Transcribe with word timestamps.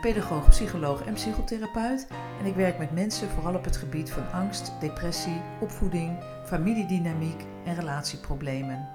pedagoog, 0.00 0.48
psycholoog 0.48 1.04
en 1.04 1.14
psychotherapeut. 1.14 2.06
En 2.40 2.46
ik 2.46 2.54
werk 2.54 2.78
met 2.78 2.90
mensen 2.90 3.28
vooral 3.28 3.54
op 3.54 3.64
het 3.64 3.76
gebied 3.76 4.10
van 4.10 4.30
angst, 4.30 4.80
depressie, 4.80 5.40
opvoeding, 5.60 6.18
familiedynamiek 6.44 7.44
en 7.64 7.74
relatieproblemen. 7.74 8.88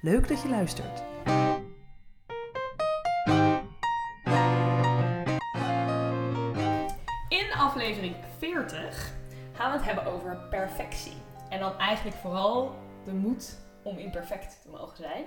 Leuk 0.00 0.28
dat 0.28 0.42
je 0.42 0.48
luistert. 0.48 1.02
In 7.28 7.52
aflevering 7.52 8.16
40 8.38 9.12
gaan 9.52 9.70
we 9.70 9.76
het 9.76 9.86
hebben 9.86 10.06
over 10.06 10.36
perfectie. 10.50 11.16
En 11.48 11.60
dan 11.60 11.78
eigenlijk 11.78 12.16
vooral 12.16 12.74
de 13.04 13.12
moed 13.12 13.58
om 13.82 13.98
imperfect 13.98 14.62
te 14.62 14.68
mogen 14.70 14.96
zijn. 14.96 15.24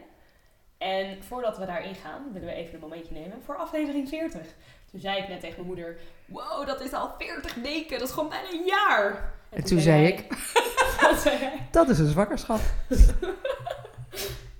En 0.77 1.23
voordat 1.23 1.57
we 1.57 1.65
daarin 1.65 1.95
gaan, 1.95 2.29
willen 2.33 2.47
we 2.47 2.53
even 2.53 2.73
een 2.73 2.79
momentje 2.79 3.13
nemen 3.13 3.41
voor 3.45 3.55
aflevering 3.55 4.09
40. 4.09 4.41
Toen 4.91 4.99
zei 4.99 5.21
ik 5.21 5.27
net 5.27 5.39
tegen 5.39 5.55
mijn 5.55 5.67
moeder: 5.67 5.97
Wow, 6.25 6.65
dat 6.67 6.81
is 6.81 6.93
al 6.93 7.11
40 7.17 7.53
weken, 7.55 7.99
dat 7.99 8.07
is 8.07 8.13
gewoon 8.13 8.29
bijna 8.29 8.49
een 8.51 8.65
jaar. 8.65 9.33
En 9.49 9.63
toen 9.63 9.79
zei 9.79 10.07
ik- 10.07 10.25
zei 11.23 11.39
jij? 11.39 11.67
Dat 11.71 11.89
is 11.89 11.99
een 11.99 12.09
zwakkerschap. 12.09 12.59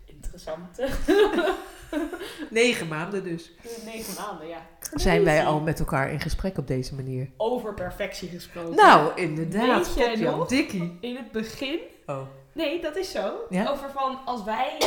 Interessant. 0.06 0.80
Negen 2.50 2.88
maanden 2.88 3.24
dus. 3.24 3.52
Negen 3.86 4.14
maanden, 4.24 4.48
ja. 4.48 4.66
Zijn 4.94 5.24
wij 5.24 5.46
al 5.46 5.60
met 5.60 5.80
elkaar 5.80 6.12
in 6.12 6.20
gesprek 6.20 6.58
op 6.58 6.68
deze 6.68 6.96
manier? 6.96 7.30
Over 7.38 7.74
perfectie 7.74 8.30
gesproken. 8.30 8.76
Nou, 8.76 9.12
inderdaad. 9.16 9.94
Weet 9.96 10.18
jij 10.20 10.30
nog? 10.32 10.48
Dikkie. 10.48 10.98
In 11.02 11.16
het 11.16 11.32
begin 11.32 11.80
Oh. 12.06 12.22
Nee, 12.54 12.82
dat 12.82 12.96
is 12.96 13.12
zo. 13.12 13.34
Ja? 13.50 13.70
Over 13.70 13.90
van 13.92 14.20
als 14.26 14.44
wij 14.44 14.78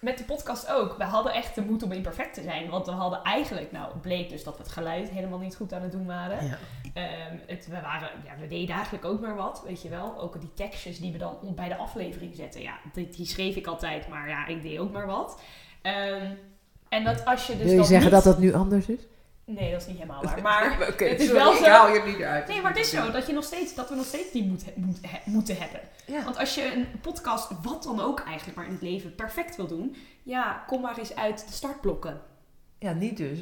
met 0.00 0.18
de 0.18 0.24
podcast 0.24 0.70
ook, 0.70 0.96
we 0.96 1.04
hadden 1.04 1.32
echt 1.32 1.54
de 1.54 1.62
moed 1.62 1.82
om 1.82 1.92
imperfect 1.92 2.34
te 2.34 2.42
zijn. 2.42 2.70
Want 2.70 2.86
we 2.86 2.92
hadden 2.92 3.22
eigenlijk, 3.22 3.72
nou, 3.72 3.92
het 3.92 4.00
bleek 4.00 4.28
dus 4.28 4.44
dat 4.44 4.56
we 4.56 4.62
het 4.62 4.72
geluid 4.72 5.08
helemaal 5.10 5.38
niet 5.38 5.56
goed 5.56 5.72
aan 5.72 5.82
het 5.82 5.92
doen 5.92 6.06
waren. 6.06 6.46
Ja. 6.46 6.58
Ehm, 6.94 7.36
het, 7.46 7.66
we, 7.66 7.80
waren 7.80 8.08
ja, 8.24 8.32
we 8.40 8.46
deden 8.46 8.74
eigenlijk 8.74 9.04
ook 9.04 9.20
maar 9.20 9.34
wat, 9.36 9.62
weet 9.66 9.82
je 9.82 9.88
wel. 9.88 10.20
Ook 10.20 10.40
die 10.40 10.54
tekstjes 10.54 10.98
die 10.98 11.12
we 11.12 11.18
dan 11.18 11.36
bij 11.54 11.68
de 11.68 11.76
aflevering 11.76 12.34
zetten. 12.34 12.62
Ja, 12.62 12.78
die, 12.92 13.08
die 13.08 13.26
schreef 13.26 13.56
ik 13.56 13.66
altijd, 13.66 14.08
maar 14.08 14.28
ja, 14.28 14.46
ik 14.46 14.62
deed 14.62 14.78
ook 14.78 14.92
maar 14.92 15.06
wat. 15.06 15.40
Ehm, 15.82 16.30
en 16.88 17.04
dat 17.04 17.24
als 17.24 17.46
je 17.46 17.56
dus 17.56 17.66
Wil 17.66 17.74
je 17.78 17.84
zeggen 17.84 18.00
niet- 18.02 18.10
dat 18.10 18.24
dat 18.24 18.38
nu 18.38 18.54
anders 18.54 18.86
is? 18.86 19.00
Nee, 19.48 19.70
dat 19.70 19.80
is 19.80 19.86
niet 19.86 19.96
helemaal 19.96 20.22
waar. 20.22 20.42
Maar 20.48 20.78
het 20.78 21.00
is 21.00 21.26
sorry, 21.26 21.32
wel 21.42 21.52
ik 21.52 21.58
zo- 21.58 21.64
haal 21.64 21.88
je 21.94 22.02
niet 22.06 22.22
uit. 22.22 22.46
Nee, 22.48 22.60
maar 22.62 22.70
het 22.72 22.80
is 22.80 22.90
zo 22.90 23.10
dat, 23.10 23.26
je 23.26 23.32
nog 23.32 23.44
steeds, 23.44 23.74
dat 23.74 23.88
we 23.88 23.94
nog 23.94 24.06
steeds 24.06 24.32
die 24.32 24.56
he- 25.06 25.20
moeten 25.30 25.56
hebben. 25.58 25.80
Ja. 26.06 26.24
Want 26.24 26.38
als 26.38 26.54
je 26.54 26.72
een 26.74 26.86
podcast, 27.00 27.50
wat 27.62 27.82
dan 27.82 28.00
ook 28.00 28.20
eigenlijk 28.20 28.56
maar 28.56 28.66
in 28.66 28.72
het 28.72 28.82
leven, 28.82 29.14
perfect 29.14 29.56
wil 29.56 29.66
doen, 29.66 29.96
ja, 30.22 30.64
kom 30.66 30.80
maar 30.80 30.98
eens 30.98 31.14
uit 31.16 31.46
de 31.46 31.52
startblokken. 31.52 32.20
ja, 32.78 32.92
niet 32.92 33.16
dus. 33.16 33.38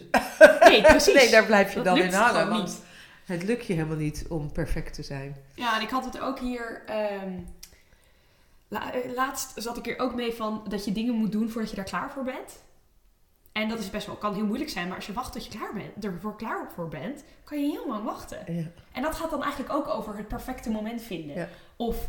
Nee, 0.68 0.82
precies. 0.94 1.14
Nee, 1.14 1.30
daar 1.30 1.44
blijf 1.46 1.68
je 1.68 1.74
Dat 1.82 1.84
dan 1.84 1.98
in 1.98 2.12
hangen. 2.12 2.48
Want 2.48 2.62
niet. 2.64 2.78
het 3.24 3.42
lukt 3.42 3.66
je 3.66 3.72
helemaal 3.72 3.96
niet 3.96 4.24
om 4.28 4.52
perfect 4.52 4.94
te 4.94 5.02
zijn. 5.02 5.36
Ja, 5.54 5.76
en 5.76 5.82
ik 5.82 5.90
had 5.90 6.04
het 6.04 6.20
ook 6.20 6.38
hier. 6.38 6.82
la- 8.68 8.92
eh, 8.92 9.12
laatst 9.14 9.52
zat 9.56 9.76
ik 9.76 9.84
hier 9.84 9.98
ook 9.98 10.14
mee 10.14 10.32
van 10.34 10.64
dat 10.68 10.84
je 10.84 10.92
dingen 10.92 11.14
moet 11.14 11.32
doen 11.32 11.50
voordat 11.50 11.70
je 11.70 11.76
daar 11.76 11.84
klaar 11.84 12.10
voor 12.10 12.24
bent. 12.24 12.62
En 13.54 13.68
dat 13.68 13.78
is 13.78 13.90
best 13.90 14.06
wel, 14.06 14.14
kan 14.16 14.34
heel 14.34 14.44
moeilijk 14.46 14.70
zijn, 14.70 14.86
maar 14.86 14.96
als 14.96 15.06
je 15.06 15.12
wacht 15.12 15.32
tot 15.32 15.44
je 15.44 15.50
klaar 15.58 15.72
bent, 15.74 16.04
ervoor 16.04 16.36
klaar 16.36 16.70
voor 16.74 16.88
bent, 16.88 17.24
kan 17.44 17.60
je 17.64 17.70
heel 17.70 17.86
lang 17.88 18.04
wachten. 18.04 18.54
Ja. 18.54 18.64
En 18.92 19.02
dat 19.02 19.14
gaat 19.14 19.30
dan 19.30 19.42
eigenlijk 19.42 19.72
ook 19.72 19.88
over 19.88 20.16
het 20.16 20.28
perfecte 20.28 20.70
moment 20.70 21.02
vinden. 21.02 21.36
Ja. 21.36 21.48
Of 21.76 22.08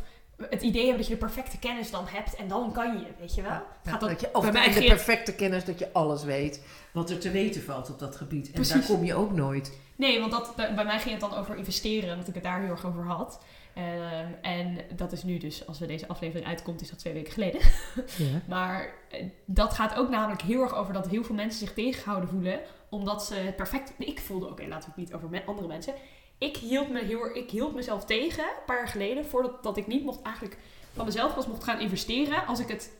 het 0.49 0.61
idee 0.61 0.81
hebben 0.81 0.97
dat 0.97 1.07
je 1.07 1.13
de 1.13 1.19
perfecte 1.25 1.59
kennis 1.59 1.91
dan 1.91 2.05
hebt 2.07 2.35
en 2.35 2.47
dan 2.47 2.71
kan 2.71 2.97
je, 2.99 3.05
weet 3.19 3.35
je 3.35 3.41
wel? 3.41 3.51
Ja, 3.51 3.65
Gaat 3.85 3.99
dat 3.99 4.09
dat 4.09 4.21
je, 4.21 4.29
of 4.33 4.51
bij 4.51 4.67
de 4.67 4.73
het- 4.73 4.85
perfecte 4.85 5.35
kennis 5.35 5.65
dat 5.65 5.79
je 5.79 5.93
alles 5.93 6.23
weet 6.23 6.61
wat 6.93 7.09
er 7.09 7.19
te 7.19 7.31
weten 7.31 7.63
valt 7.63 7.89
op 7.89 7.99
dat 7.99 8.15
gebied. 8.15 8.45
En 8.47 8.53
Precies. 8.53 8.73
daar 8.73 8.95
kom 8.95 9.03
je 9.05 9.15
ook 9.15 9.31
nooit. 9.31 9.77
Nee, 9.95 10.19
want 10.19 10.31
dat, 10.31 10.55
bij 10.55 10.85
mij 10.85 10.99
ging 10.99 11.11
het 11.21 11.29
dan 11.29 11.33
over 11.39 11.55
investeren, 11.55 12.11
omdat 12.11 12.27
ik 12.27 12.33
het 12.33 12.43
daar 12.43 12.59
heel 12.61 12.69
erg 12.69 12.85
over 12.85 13.03
had. 13.03 13.39
Ehm, 13.75 14.31
en 14.41 14.77
dat 14.95 15.11
is 15.11 15.23
nu 15.23 15.37
dus, 15.37 15.67
als 15.67 15.79
we 15.79 15.85
deze 15.85 16.07
aflevering 16.07 16.47
uitkomt, 16.47 16.81
is 16.81 16.89
dat 16.89 16.99
twee 16.99 17.13
weken 17.13 17.33
geleden. 17.33 17.61
Ja. 18.17 18.41
Maar 18.47 18.93
eh, 19.09 19.25
dat 19.45 19.73
gaat 19.73 19.95
ook 19.95 20.09
namelijk 20.09 20.41
heel 20.41 20.61
erg 20.61 20.75
over 20.75 20.93
dat 20.93 21.07
heel 21.07 21.23
veel 21.23 21.35
mensen 21.35 21.59
zich 21.59 21.73
tegengehouden 21.73 22.29
voelen. 22.29 22.59
Omdat 22.89 23.25
ze 23.25 23.33
het 23.33 23.55
perfect... 23.55 23.93
Ik 23.97 24.19
voelde, 24.19 24.49
oké, 24.49 24.67
laten 24.67 24.89
we 24.89 24.95
het 24.95 25.05
niet 25.05 25.13
over 25.13 25.29
me- 25.29 25.45
andere 25.45 25.67
mensen. 25.67 25.93
Ik 26.37 26.57
hield, 26.57 26.89
me 26.89 27.05
heel, 27.05 27.35
ik 27.35 27.49
hield 27.49 27.75
mezelf 27.75 28.05
tegen, 28.05 28.43
een 28.43 28.65
paar 28.65 28.77
jaar 28.77 28.87
geleden, 28.87 29.25
voordat 29.25 29.63
dat 29.63 29.77
ik 29.77 29.87
niet 29.87 30.03
mocht 30.03 30.21
eigenlijk 30.21 30.57
van 30.93 31.05
mezelf 31.05 31.35
pas 31.35 31.47
mocht 31.47 31.63
gaan 31.63 31.79
investeren. 31.79 32.45
Als 32.47 32.59
ik 32.59 32.67
het, 32.67 32.91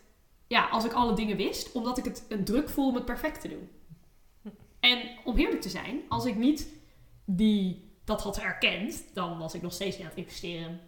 ja, 0.48 0.68
als 0.68 0.86
ik 0.86 0.94
alle 0.94 1.14
dingen 1.14 1.38
wist. 1.38 1.72
Omdat 1.72 1.98
ik 1.98 2.04
het 2.04 2.26
een 2.30 2.44
druk 2.44 2.70
voel 2.70 2.88
om 2.88 2.96
het 2.96 3.06
perfect 3.06 3.42
te 3.42 3.48
doen. 3.48 3.70
En 4.80 5.00
om 5.24 5.38
eerlijk 5.38 5.62
te 5.62 5.70
zijn, 5.70 6.02
als 6.10 6.26
ik 6.26 6.36
niet 6.36 6.68
die, 7.26 7.85
dat 8.06 8.22
had 8.22 8.38
erkend, 8.38 9.04
dan 9.14 9.38
was 9.38 9.54
ik 9.54 9.62
nog 9.62 9.74
steeds 9.74 9.98
niet 9.98 10.06
aan 10.06 10.12
het 10.16 10.20
investeren. 10.20 10.80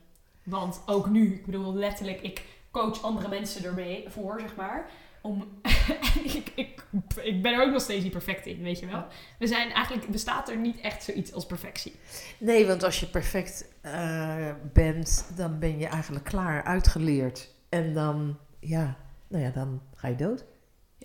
Want 0.44 0.82
ook 0.86 1.10
nu, 1.10 1.34
ik 1.34 1.46
bedoel 1.46 1.74
letterlijk, 1.74 2.22
ik 2.22 2.46
coach 2.72 3.02
andere 3.02 3.28
mensen 3.28 3.66
ermee 3.66 4.06
voor, 4.08 4.40
zeg 4.40 4.56
maar. 4.56 4.90
Om, 5.22 5.48
ik, 6.24 6.52
ik, 6.56 6.84
ik 7.22 7.42
ben 7.42 7.54
er 7.54 7.66
ook 7.66 7.72
nog 7.72 7.82
steeds 7.82 8.04
niet 8.04 8.12
perfect 8.12 8.46
in, 8.46 8.62
weet 8.62 8.80
je 8.80 8.86
wel. 8.86 9.06
We 9.40 9.48
zijn 9.48 9.72
eigenlijk, 9.72 10.08
bestaat 10.08 10.50
er 10.50 10.58
niet 10.58 10.80
echt 10.80 11.04
zoiets 11.04 11.34
als 11.34 11.46
perfectie. 11.46 11.96
Nee, 12.38 12.68
want 12.68 12.84
als 12.84 13.00
je 13.00 13.06
perfect 13.06 13.66
eh, 13.82 14.52
bent, 14.74 15.26
dan 15.36 15.60
ben 15.60 15.80
je 15.80 15.88
eigenlijk 15.88 16.26
klaar, 16.26 16.64
uitgeleerd. 16.64 17.54
En 17.70 17.94
dan, 17.94 18.38
ja, 18.60 18.98
nou 19.28 19.44
ja, 19.44 19.50
dan 19.50 19.82
ga 19.96 20.08
je 20.08 20.16
dood. 20.16 20.46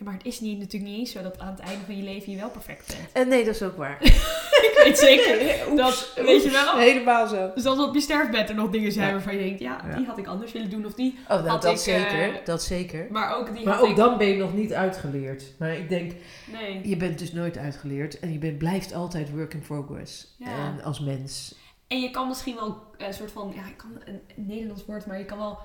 Maar 0.04 0.12
het 0.12 0.24
is 0.24 0.40
niet, 0.40 0.58
natuurlijk 0.58 0.90
niet 0.92 0.98
eens 1.00 1.10
zo 1.12 1.22
dat 1.22 1.38
aan 1.38 1.50
het 1.50 1.58
einde 1.60 1.84
van 1.84 1.96
je 1.96 2.02
leven 2.02 2.32
je 2.32 2.38
wel 2.38 2.50
perfect 2.50 2.86
bent. 2.86 3.12
En 3.12 3.28
nee, 3.28 3.44
dat 3.44 3.54
is 3.54 3.62
ook 3.62 3.76
waar. 3.76 3.96
ik 4.68 4.80
weet 4.84 4.98
zeker 4.98 5.40
Oeps, 5.70 5.76
dat, 5.76 6.12
weet 6.24 6.42
je 6.42 6.50
wel. 6.50 6.76
Helemaal 6.78 7.26
zo. 7.26 7.50
Dus 7.54 7.64
als 7.66 7.78
op 7.78 7.94
je 7.94 8.00
sterfbed 8.00 8.48
er 8.48 8.54
nog 8.54 8.70
dingen 8.70 8.92
zijn 8.92 9.06
Ja. 9.06 9.12
waarvan 9.12 9.34
je 9.36 9.42
denkt, 9.42 9.60
ja, 9.60 9.80
Ja. 9.88 9.96
die 9.96 10.06
had 10.06 10.18
ik 10.18 10.26
anders 10.26 10.52
willen 10.52 10.70
doen 10.70 10.86
of 10.86 10.94
die. 10.94 11.18
Oh, 11.22 11.28
nou, 11.28 11.48
Had 11.48 11.62
dat 11.62 11.72
ik, 11.72 11.78
zeker. 11.78 12.22
eh, 12.22 12.44
dat 12.44 12.62
zeker. 12.62 13.06
Maar 13.10 13.36
ook 13.36 13.54
die 13.56 13.64
Maar 13.64 13.80
ook 13.80 13.88
ik... 13.88 13.96
dan 13.96 14.18
ben 14.18 14.26
je 14.26 14.36
nog 14.36 14.54
niet 14.54 14.72
uitgeleerd. 14.72 15.44
Maar 15.58 15.72
ik 15.76 15.88
denk, 15.88 16.12
Nee. 16.52 16.80
je 16.88 16.96
bent 16.96 17.18
dus 17.18 17.32
nooit 17.32 17.58
uitgeleerd. 17.58 18.18
En 18.20 18.32
je 18.32 18.38
bent, 18.38 18.58
blijft 18.58 18.94
altijd 18.94 19.30
work 19.30 19.54
in 19.54 19.60
progress. 19.60 20.34
Ja. 20.38 20.46
En 20.46 20.82
als 20.84 21.00
mens. 21.00 21.54
En 21.86 22.00
je 22.00 22.10
kan 22.10 22.28
misschien 22.28 22.54
wel 22.54 22.82
een 22.98 23.14
soort 23.14 23.32
van, 23.32 23.52
ja, 23.56 23.66
ik 23.68 23.76
kan 23.76 23.90
een 24.04 24.20
Nederlands 24.46 24.84
woord, 24.86 25.06
maar 25.06 25.18
je 25.18 25.24
kan 25.24 25.38
wel 25.38 25.58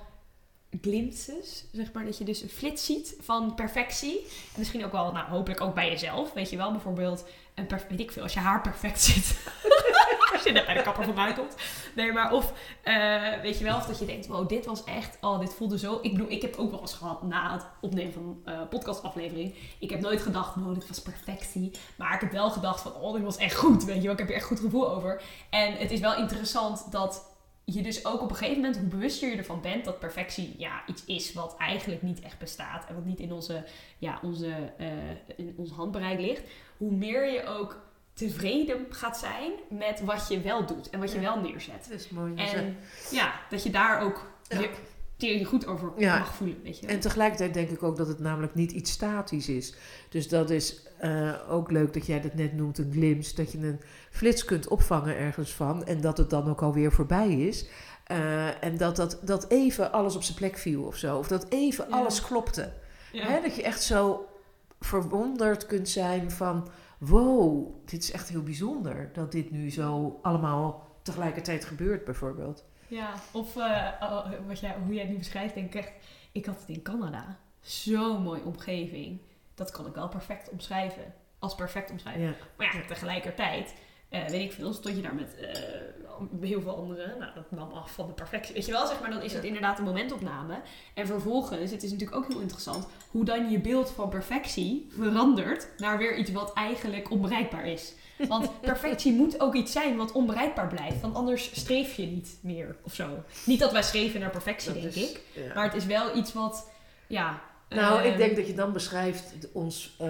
glimpses, 0.82 1.66
zeg 1.72 1.94
maar, 1.94 2.06
dat 2.06 2.18
je 2.18 2.24
dus 2.24 2.42
een 2.42 2.50
flits 2.50 2.86
ziet 2.86 3.16
van 3.20 3.56
perfectie. 3.56 4.20
En 4.20 4.60
misschien 4.60 4.86
ook 4.86 4.92
wel, 4.92 5.12
nou, 5.12 5.30
hopelijk 5.30 5.62
ook 5.62 5.76
bij 5.76 5.90
jezelf, 5.90 6.34
weet 6.34 6.50
je 6.50 6.58
wel. 6.58 6.72
Bijvoorbeeld, 6.72 7.26
een 7.56 7.68
weet 7.90 8.00
ik 8.00 8.12
veel, 8.12 8.24
als 8.24 8.34
je 8.34 8.40
haar 8.40 8.62
perfect 8.62 9.02
zit. 9.02 9.40
als 10.34 10.44
je 10.44 10.52
net 10.52 10.66
bij 10.66 10.74
de 10.74 10.82
kapper 10.82 11.04
vandaan 11.04 11.36
komt. 11.36 11.56
Nee, 11.96 12.12
maar 12.12 12.34
of, 12.34 12.54
eh, 12.82 13.42
weet 13.42 13.58
je 13.58 13.64
wel, 13.64 13.78
of 13.78 13.86
dat 13.86 14.00
je 14.00 14.06
denkt, 14.06 14.28
wow, 14.28 14.50
dit 14.50 14.66
was 14.66 14.84
echt, 14.84 15.18
oh, 15.22 15.40
dit 15.40 15.54
voelde 15.54 15.78
zo. 15.78 16.00
Ik 16.02 16.12
bedoel, 16.12 16.32
ik 16.32 16.42
heb 16.42 16.56
ook 16.56 16.72
wel 16.72 16.82
eens 16.82 16.94
gehad 16.94 17.24
na 17.24 17.54
het 17.54 17.66
opnemen 17.82 18.14
van 18.14 18.42
een 18.44 18.54
eh, 18.54 18.68
podcastaflevering. 18.70 19.56
Ik 19.80 19.90
heb 19.90 20.00
nooit 20.00 20.22
gedacht, 20.22 20.56
wow, 20.56 20.74
dit 20.74 20.88
was 20.88 21.02
perfectie. 21.02 21.72
Maar 21.96 22.14
ik 22.14 22.22
heb 22.22 22.32
wel 22.32 22.50
gedacht 22.50 22.82
van, 22.82 22.94
oh, 22.94 23.14
dit 23.14 23.24
was 23.24 23.38
echt 23.38 23.56
goed, 23.56 23.84
weet 23.84 23.96
je 23.96 24.02
wel. 24.02 24.12
Ik 24.12 24.20
heb 24.20 24.30
er 24.30 24.36
echt 24.36 24.46
goed 24.46 24.60
gevoel 24.60 24.90
over. 24.90 25.22
En 25.50 25.74
het 25.74 25.92
is 25.92 26.00
wel 26.00 26.16
interessant 26.16 26.92
dat 26.92 27.37
je 27.70 27.82
dus 27.82 28.06
ook 28.06 28.22
op 28.22 28.30
een 28.30 28.36
gegeven 28.36 28.62
moment, 28.62 28.78
hoe 28.80 28.88
bewuster 28.88 29.30
je 29.30 29.36
ervan 29.36 29.62
bent, 29.62 29.86
dat 29.86 30.00
perfectie 30.00 30.56
ja, 30.58 30.84
iets 30.88 31.06
is 31.06 31.34
wat 31.34 31.56
eigenlijk 31.58 32.02
niet 32.02 32.20
echt 32.20 32.40
bestaat. 32.40 32.86
En 32.88 32.96
wat 32.96 33.06
niet 33.06 33.20
in 33.20 33.32
onze, 33.32 33.64
ja, 33.98 34.20
onze, 34.24 34.54
eh, 34.78 34.88
in 35.36 35.54
ons 35.58 35.72
handbereik 35.72 36.20
ligt. 36.20 36.42
Hoe 36.78 36.92
meer 36.92 37.32
je 37.34 37.46
ook 37.46 37.80
tevreden 38.14 38.86
gaat 38.90 39.18
zijn 39.18 39.52
met 39.70 40.02
wat 40.02 40.28
je 40.30 40.42
wel 40.42 40.66
doet 40.66 40.90
en 40.90 41.00
wat 41.00 41.12
je 41.12 41.20
Ja. 41.20 41.34
wel 41.34 41.40
neerzet. 41.42 41.88
Dat 41.90 42.00
is 42.00 42.10
mooi. 42.10 42.34
En 42.36 42.78
ja, 43.12 43.40
dat 43.50 43.64
je 43.64 43.70
daar 43.70 44.02
ook 44.02 44.32
Ja. 44.50 44.60
je, 45.18 45.40
je 45.40 45.46
goed 45.46 45.66
over 45.68 45.92
Ja. 45.98 46.18
mag 46.20 46.36
voelen, 46.36 46.62
weet 46.64 46.80
je. 46.80 46.88
En 46.88 47.00
tegelijkertijd 47.00 47.54
denk 47.54 47.70
ik 47.70 47.84
ook 47.84 47.98
dat 47.98 48.08
het 48.08 48.20
namelijk 48.20 48.56
niet 48.56 48.72
iets 48.72 48.92
statisch 48.92 49.50
is. 49.50 49.74
Dus 50.10 50.28
dat 50.30 50.50
is 50.50 50.87
eh, 51.00 51.34
ook 51.50 51.72
leuk 51.72 51.94
dat 51.94 52.06
jij 52.06 52.22
dat 52.22 52.34
net 52.34 52.54
noemt, 52.54 52.78
een 52.78 52.92
glimpse. 52.92 53.36
Dat 53.36 53.52
je 53.52 53.58
een 53.58 53.80
flits 54.10 54.46
kunt 54.46 54.68
opvangen 54.68 55.18
ergens 55.18 55.52
van. 55.54 55.86
En 55.86 56.02
dat 56.02 56.18
het 56.18 56.30
dan 56.30 56.50
ook 56.50 56.62
alweer 56.62 56.92
voorbij 56.92 57.30
is. 57.34 57.68
Eh, 58.04 58.64
en 58.64 58.78
dat, 58.78 58.96
dat, 58.96 59.20
dat 59.24 59.50
even 59.50 59.92
alles 59.92 60.16
op 60.16 60.24
zijn 60.24 60.38
plek 60.38 60.58
viel 60.58 60.84
of 60.84 60.96
zo. 60.96 61.18
Of 61.18 61.28
dat 61.28 61.46
even 61.50 61.86
Ja. 61.90 61.98
alles 61.98 62.22
klopte. 62.22 62.74
ja. 63.12 63.26
Hè, 63.28 63.42
dat 63.42 63.56
je 63.56 63.64
echt 63.64 63.82
zo 63.84 64.28
verwonderd 64.80 65.66
kunt 65.66 65.90
zijn 65.90 66.32
van... 66.32 66.68
wow, 66.98 67.68
dit 67.86 68.04
is 68.04 68.12
echt 68.12 68.30
heel 68.30 68.44
bijzonder 68.44 69.10
dat 69.14 69.32
dit 69.32 69.52
nu 69.52 69.72
zo 69.72 70.20
allemaal 70.22 70.88
tegelijkertijd 71.02 71.66
gebeurt 71.66 72.06
bijvoorbeeld. 72.06 72.66
Ja, 72.88 73.14
of 73.32 73.56
eh, 73.58 73.88
wat 74.48 74.60
jij, 74.60 74.76
hoe 74.86 74.94
jij 74.94 75.04
het 75.04 75.12
nu 75.12 75.18
beschrijft, 75.18 75.54
denk 75.54 75.68
ik 75.68 75.76
echt... 75.76 75.92
Ik 76.32 76.46
had 76.46 76.60
het 76.60 76.70
in 76.70 76.82
Canada. 76.82 77.40
Zo'n 77.60 78.22
mooie 78.22 78.44
omgeving. 78.44 79.20
Dat 79.58 79.72
kan 79.72 79.86
ik 79.86 79.94
wel 79.94 80.08
perfect 80.08 80.50
omschrijven. 80.50 81.14
Als 81.40 81.56
perfect 81.56 81.92
omschrijven. 81.92 82.22
Ja. 82.22 82.34
Maar 82.58 82.76
ja, 82.76 82.86
tegelijkertijd, 82.88 83.74
eh, 84.10 84.26
weet 84.28 84.42
ik 84.42 84.52
veel, 84.54 84.74
stond 84.74 84.96
je 84.96 85.02
daar 85.02 85.16
met 85.16 85.36
eh, 85.36 85.62
heel 86.42 86.62
veel 86.62 86.76
anderen. 86.76 87.18
Nou, 87.20 87.34
dat 87.36 87.52
nam 87.52 87.72
af 87.72 87.92
van 87.92 88.08
de 88.08 88.14
perfectie. 88.14 88.54
Weet 88.54 88.66
je 88.66 88.72
wel, 88.72 88.88
zeg 88.88 89.00
maar, 89.02 89.10
dan 89.10 89.22
is 89.22 89.34
het 89.34 89.44
inderdaad 89.44 89.80
een 89.80 89.84
momentopname. 89.86 90.60
En 90.94 91.08
vervolgens, 91.08 91.72
het 91.72 91.84
is 91.84 91.92
natuurlijk 91.92 92.18
ook 92.18 92.28
heel 92.28 92.40
interessant, 92.42 92.88
hoe 93.12 93.26
dan 93.26 93.50
je 93.50 93.60
beeld 93.60 93.90
van 93.92 94.10
perfectie 94.10 94.88
verandert 94.98 95.68
naar 95.78 95.98
weer 95.98 96.16
iets 96.18 96.32
wat 96.32 96.54
eigenlijk 96.54 97.12
onbereikbaar 97.12 97.66
is. 97.68 97.94
Want 98.28 98.60
perfectie 98.62 99.14
moet 99.14 99.40
ook 99.40 99.54
iets 99.56 99.72
zijn 99.72 99.96
wat 99.98 100.12
onbereikbaar 100.12 100.68
blijft, 100.68 101.02
want 101.02 101.16
anders 101.16 101.60
streef 101.60 101.94
je 101.96 102.06
niet 102.06 102.38
meer 102.42 102.76
of 102.84 102.94
zo. 102.94 103.24
Niet 103.46 103.60
dat 103.60 103.72
wij 103.72 103.84
streven 103.84 104.20
naar 104.20 104.30
perfectie, 104.30 104.74
Dat 104.74 104.82
denk 104.82 104.96
is- 104.96 105.12
ik. 105.12 105.22
ja. 105.34 105.54
Maar 105.54 105.64
het 105.66 105.76
is 105.76 105.86
wel 105.86 106.16
iets 106.18 106.34
wat, 106.34 106.70
ja... 107.08 107.42
Nou, 107.70 108.02
ik 108.08 108.18
denk 108.18 108.36
dat 108.36 108.48
je 108.48 108.54
dan 108.54 108.74
beschrijft 108.74 109.34
ons 109.52 109.96
eh, 110.00 110.08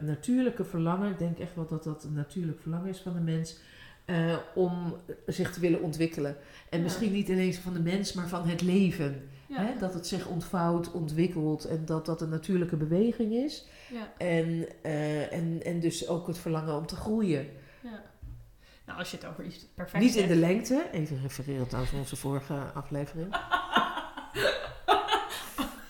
natuurlijke 0.00 0.64
verlangen. 0.64 1.10
Ik 1.10 1.18
denk 1.18 1.38
echt 1.38 1.54
wel 1.54 1.66
dat 1.66 1.84
dat 1.84 2.04
een 2.04 2.12
natuurlijk 2.12 2.60
verlangen 2.60 2.88
is 2.88 2.98
van 3.00 3.12
de 3.12 3.20
mens. 3.20 3.58
eh, 4.04 4.36
om 4.54 4.96
zich 5.26 5.52
te 5.52 5.60
willen 5.60 5.82
ontwikkelen. 5.82 6.36
En 6.70 6.78
Ja. 6.78 6.84
misschien 6.84 7.12
niet 7.12 7.28
ineens 7.28 7.56
van 7.58 7.72
de 7.72 7.80
mens, 7.80 8.12
maar 8.12 8.28
van 8.28 8.48
het 8.48 8.62
leven. 8.62 9.28
ja, 9.46 9.56
Hè? 9.64 9.78
Dat 9.78 9.94
het 9.94 10.06
zich 10.06 10.26
ontvouwt, 10.26 10.92
ontwikkelt 10.92 11.64
en 11.64 11.84
dat 11.84 12.06
dat 12.06 12.20
een 12.20 12.28
natuurlijke 12.28 12.76
beweging 12.76 13.32
is. 13.32 13.66
ja. 13.90 14.12
En, 14.18 14.66
eh, 14.82 15.32
en, 15.32 15.60
en 15.64 15.80
dus 15.80 16.08
ook 16.08 16.26
het 16.26 16.38
verlangen 16.38 16.76
om 16.76 16.86
te 16.86 16.96
groeien. 16.96 17.46
Ja. 17.82 18.02
Nou, 18.86 18.98
als 18.98 19.10
je 19.10 19.16
het 19.16 19.26
over 19.26 19.44
iets 19.44 19.66
perfect 19.74 20.02
Niet 20.04 20.14
in 20.14 20.28
de 20.28 20.36
lengte, 20.36 20.86
even 20.92 21.20
refererend 21.22 21.74
aan 21.74 21.86
onze 21.98 22.16
vorige 22.16 22.54
aflevering. 22.74 23.34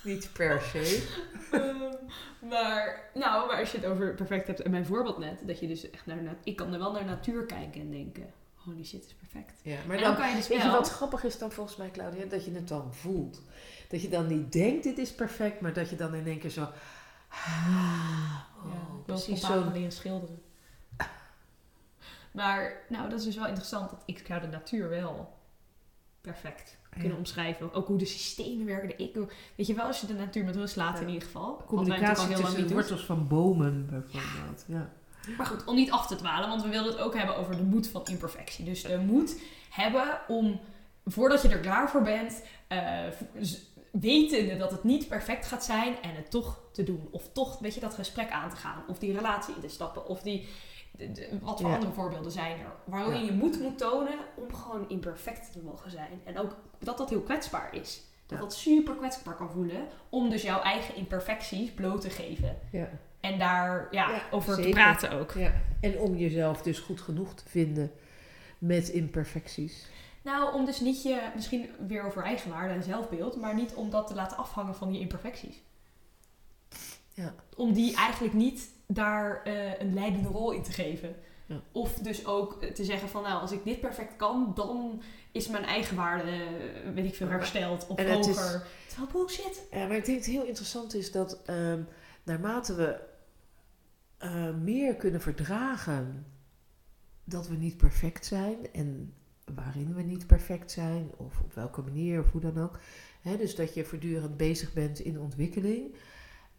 Niet 0.04 0.32
per 0.32 0.60
se. 0.60 1.08
Ehm, 1.52 2.48
maar, 2.48 3.10
nou, 3.14 3.46
maar 3.46 3.58
als 3.58 3.72
je 3.72 3.78
het 3.78 3.86
over 3.86 4.14
perfect 4.14 4.46
hebt, 4.46 4.60
en 4.60 4.70
mijn 4.70 4.86
voorbeeld 4.86 5.18
net, 5.18 5.38
dat 5.46 5.58
je 5.60 5.66
dus 5.68 5.90
echt 5.90 6.06
naar, 6.06 6.22
na- 6.22 6.36
ik 6.44 6.56
kan 6.56 6.72
er 6.72 6.78
wel 6.78 6.92
naar 6.92 7.04
natuur 7.04 7.46
kijken 7.46 7.80
en 7.80 7.90
denken, 7.90 8.32
holy 8.54 8.84
shit, 8.84 9.04
is 9.04 9.14
perfect. 9.14 9.60
Ja, 9.62 9.76
maar 9.86 9.96
dan, 9.96 10.06
dan 10.06 10.16
kan 10.16 10.28
je 10.30 10.36
dus 10.36 10.48
weet 10.48 10.58
je 10.58 10.64
wel- 10.64 10.72
wat 10.76 10.90
grappig 10.90 11.24
is 11.24 11.38
dan 11.38 11.52
volgens 11.52 11.76
mij, 11.76 11.90
Claudia? 11.90 12.24
Dat 12.24 12.44
je 12.44 12.52
het 12.52 12.68
dan 12.68 12.94
voelt. 12.94 13.42
Dat 13.88 14.02
je 14.02 14.08
dan 14.08 14.26
niet 14.26 14.52
denkt, 14.52 14.82
dit 14.82 14.98
is 14.98 15.12
perfect, 15.14 15.60
maar 15.60 15.72
dat 15.72 15.90
je 15.90 15.96
dan 15.96 16.14
in 16.14 16.26
één 16.26 16.38
keer 16.38 16.50
zo... 16.50 16.68
Ah, 17.28 18.38
oh, 18.64 18.72
ja, 18.72 19.02
precies 19.06 19.40
zo. 19.40 19.70
leren 19.72 19.92
schilderen. 19.92 20.42
Maar, 22.32 22.72
nou, 22.88 23.08
dat 23.10 23.18
is 23.18 23.24
dus 23.24 23.36
wel 23.36 23.46
interessant, 23.46 23.90
dat 23.90 24.02
ik 24.06 24.22
zou 24.26 24.40
de 24.40 24.46
natuur 24.46 24.88
wel 24.88 25.38
perfect 26.22 26.76
kunnen 26.90 27.10
Ja. 27.10 27.16
omschrijven. 27.18 27.72
Ook 27.74 27.86
hoe 27.86 27.98
de 27.98 28.04
systemen 28.04 28.66
werken. 28.66 28.88
de 28.88 28.96
eco- 28.96 29.28
weet 29.56 29.66
je 29.66 29.74
wel, 29.74 29.84
als 29.86 30.00
je 30.00 30.06
de 30.06 30.14
natuur 30.14 30.44
met 30.44 30.56
rust 30.56 30.76
laat 30.76 30.96
Ja. 30.96 31.00
in 31.02 31.08
ieder 31.08 31.22
geval. 31.22 31.62
Communicatie 31.66 32.26
heel 32.28 32.40
tussen 32.40 32.68
de 32.68 32.74
wortels 32.74 33.04
van 33.04 33.28
bomen, 33.28 33.86
bijvoorbeeld. 33.90 34.64
Ja. 34.66 34.90
Maar 35.36 35.46
goed, 35.46 35.64
om 35.64 35.74
niet 35.74 35.90
af 35.90 36.06
te 36.06 36.16
dwalen, 36.16 36.48
want 36.48 36.62
we 36.62 36.68
wilden 36.68 36.92
het 36.92 37.00
ook 37.00 37.14
hebben 37.16 37.36
over 37.36 37.56
de 37.56 37.62
moed 37.62 37.88
van 37.88 38.02
imperfectie. 38.06 38.64
Dus 38.64 38.82
de 38.82 38.98
moed 38.98 39.40
hebben 39.70 40.20
om, 40.28 40.60
voordat 41.06 41.42
je 41.42 41.48
er 41.48 41.58
klaar 41.60 41.90
voor 41.90 42.02
bent, 42.02 42.42
z- 43.40 43.58
wetende 43.92 44.56
dat 44.56 44.70
het 44.70 44.84
niet 44.84 45.08
perfect 45.08 45.46
gaat 45.46 45.64
zijn 45.64 46.02
en 46.02 46.14
het 46.14 46.30
toch 46.30 46.60
te 46.72 46.82
doen. 46.84 47.08
Of 47.10 47.28
toch, 47.32 47.58
weet 47.58 47.74
je, 47.74 47.80
dat 47.80 47.94
gesprek 47.94 48.30
aan 48.30 48.50
te 48.50 48.56
gaan. 48.56 48.82
Of 48.88 48.98
die 48.98 49.12
relatie 49.16 49.54
in 49.54 49.60
te 49.60 49.68
stappen. 49.68 50.06
Of 50.06 50.22
die, 50.22 50.48
de- 50.92 51.12
de- 51.12 51.38
wat 51.40 51.60
voor 51.60 51.68
Ja. 51.68 51.74
andere 51.74 51.92
voorbeelden 51.92 52.32
zijn 52.32 52.58
er. 52.60 52.72
Waarin 52.84 53.20
Ja. 53.20 53.24
je 53.24 53.32
moed 53.32 53.60
moet 53.60 53.78
tonen 53.78 54.18
om 54.36 54.54
gewoon 54.54 54.88
imperfect 54.88 55.52
te 55.52 55.60
mogen 55.62 55.90
zijn. 55.90 56.20
En 56.24 56.38
ook 56.38 56.56
dat 56.78 56.98
dat 56.98 57.10
heel 57.10 57.20
kwetsbaar 57.22 57.74
is. 57.74 58.02
Dat 58.26 58.38
Ja. 58.38 58.44
dat 58.44 58.54
super 58.54 58.94
kwetsbaar 58.94 59.34
kan 59.36 59.50
voelen. 59.50 59.86
Om 60.08 60.30
dus 60.30 60.42
jouw 60.42 60.60
eigen 60.60 60.96
imperfecties 60.96 61.70
bloot 61.70 62.00
te 62.00 62.10
geven. 62.10 62.58
Ja. 62.72 62.88
En 63.20 63.38
daar 63.38 63.88
ja, 63.90 64.22
over 64.30 64.62
te 64.62 64.68
praten 64.68 65.10
ook. 65.10 65.32
ja. 65.32 65.52
En 65.80 65.98
om 65.98 66.16
jezelf 66.16 66.62
dus 66.62 66.78
goed 66.78 67.00
genoeg 67.00 67.34
te 67.34 67.48
vinden 67.48 67.92
met 68.58 68.88
imperfecties. 68.88 69.86
Nou, 70.22 70.54
om 70.54 70.64
dus 70.64 70.80
niet 70.80 71.02
je, 71.02 71.30
misschien 71.34 71.70
weer 71.86 72.02
over 72.04 72.22
eigenwaarde 72.22 72.74
en 72.74 72.82
zelfbeeld, 72.82 73.36
maar 73.36 73.54
niet 73.54 73.74
om 73.74 73.90
dat 73.90 74.06
te 74.06 74.14
laten 74.14 74.36
afhangen 74.36 74.74
van 74.74 74.92
je 74.92 74.98
imperfecties. 75.00 75.62
Ja. 77.14 77.34
Om 77.56 77.72
die 77.72 77.96
eigenlijk 77.96 78.34
niet 78.34 78.68
daar 78.86 79.42
eh, 79.42 79.80
een 79.80 79.94
leidende 79.94 80.28
rol 80.28 80.50
in 80.52 80.62
te 80.62 80.72
geven. 80.72 81.14
Ja. 81.46 81.60
Of 81.72 81.94
dus 81.94 82.26
ook 82.26 82.64
te 82.64 82.84
zeggen 82.84 83.08
van, 83.08 83.22
nou, 83.22 83.40
als 83.40 83.52
ik 83.52 83.64
dit 83.64 83.80
perfect 83.80 84.16
kan, 84.16 84.52
dan 84.54 85.02
is 85.32 85.48
mijn 85.48 85.64
eigenwaarde, 85.64 86.30
eh, 86.30 86.92
weet 86.94 87.04
ik 87.04 87.14
veel, 87.14 87.28
hersteld 87.28 87.86
of 87.86 87.98
en 87.98 88.10
het 88.10 88.26
is- 88.26 88.36
hoger. 88.36 88.66
Terwijl 88.88 89.10
bullshit. 89.12 89.66
Ja, 89.70 89.86
maar 89.86 89.96
ik 89.96 90.04
denk 90.04 90.18
het 90.18 90.26
heel 90.26 90.44
interessant 90.46 90.94
is 90.94 91.12
dat 91.12 91.42
ehm, 91.46 91.80
naarmate 92.22 92.74
we 92.74 93.00
eh, 94.18 94.54
meer 94.54 94.94
kunnen 94.96 95.20
verdragen 95.20 96.26
dat 97.24 97.48
we 97.48 97.54
niet 97.56 97.76
perfect 97.76 98.26
zijn 98.26 98.56
en 98.72 99.14
waarin 99.54 99.94
we 99.94 100.02
niet 100.02 100.26
perfect 100.26 100.70
zijn 100.70 101.10
of 101.16 101.40
op 101.40 101.54
welke 101.54 101.82
manier 101.82 102.20
of 102.20 102.30
hoe 102.30 102.40
dan 102.40 102.58
ook. 102.58 102.78
Hè, 103.20 103.36
dus 103.36 103.54
dat 103.54 103.74
je 103.74 103.84
voortdurend 103.84 104.36
bezig 104.36 104.72
bent 104.72 104.98
in 105.00 105.20
ontwikkeling. 105.20 105.94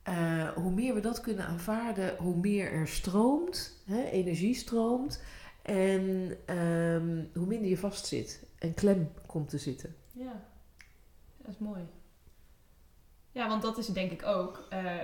Eh, 0.04 0.48
hoe 0.50 0.72
meer 0.72 0.94
we 0.94 1.00
dat 1.00 1.22
kunnen 1.22 1.46
aanvaarden, 1.46 2.16
hoe 2.18 2.36
meer 2.36 2.72
er 2.72 2.88
stroomt, 2.88 3.82
hè, 3.86 4.04
energie 4.04 4.56
stroomt 4.56 5.24
en 5.62 6.38
ehm, 6.46 7.24
hoe 7.34 7.46
minder 7.48 7.70
je 7.70 7.78
vastzit 7.78 8.44
en 8.60 8.74
klem 8.74 9.12
komt 9.26 9.50
te 9.50 9.58
zitten. 9.58 9.96
Ja, 10.12 10.44
dat 11.38 11.52
is 11.54 11.58
mooi. 11.58 11.82
Ja, 13.32 13.48
want 13.48 13.62
dat 13.62 13.78
is 13.78 13.88
denk 13.88 14.12
ik 14.12 14.26
ook, 14.26 14.66
eh, 14.70 14.96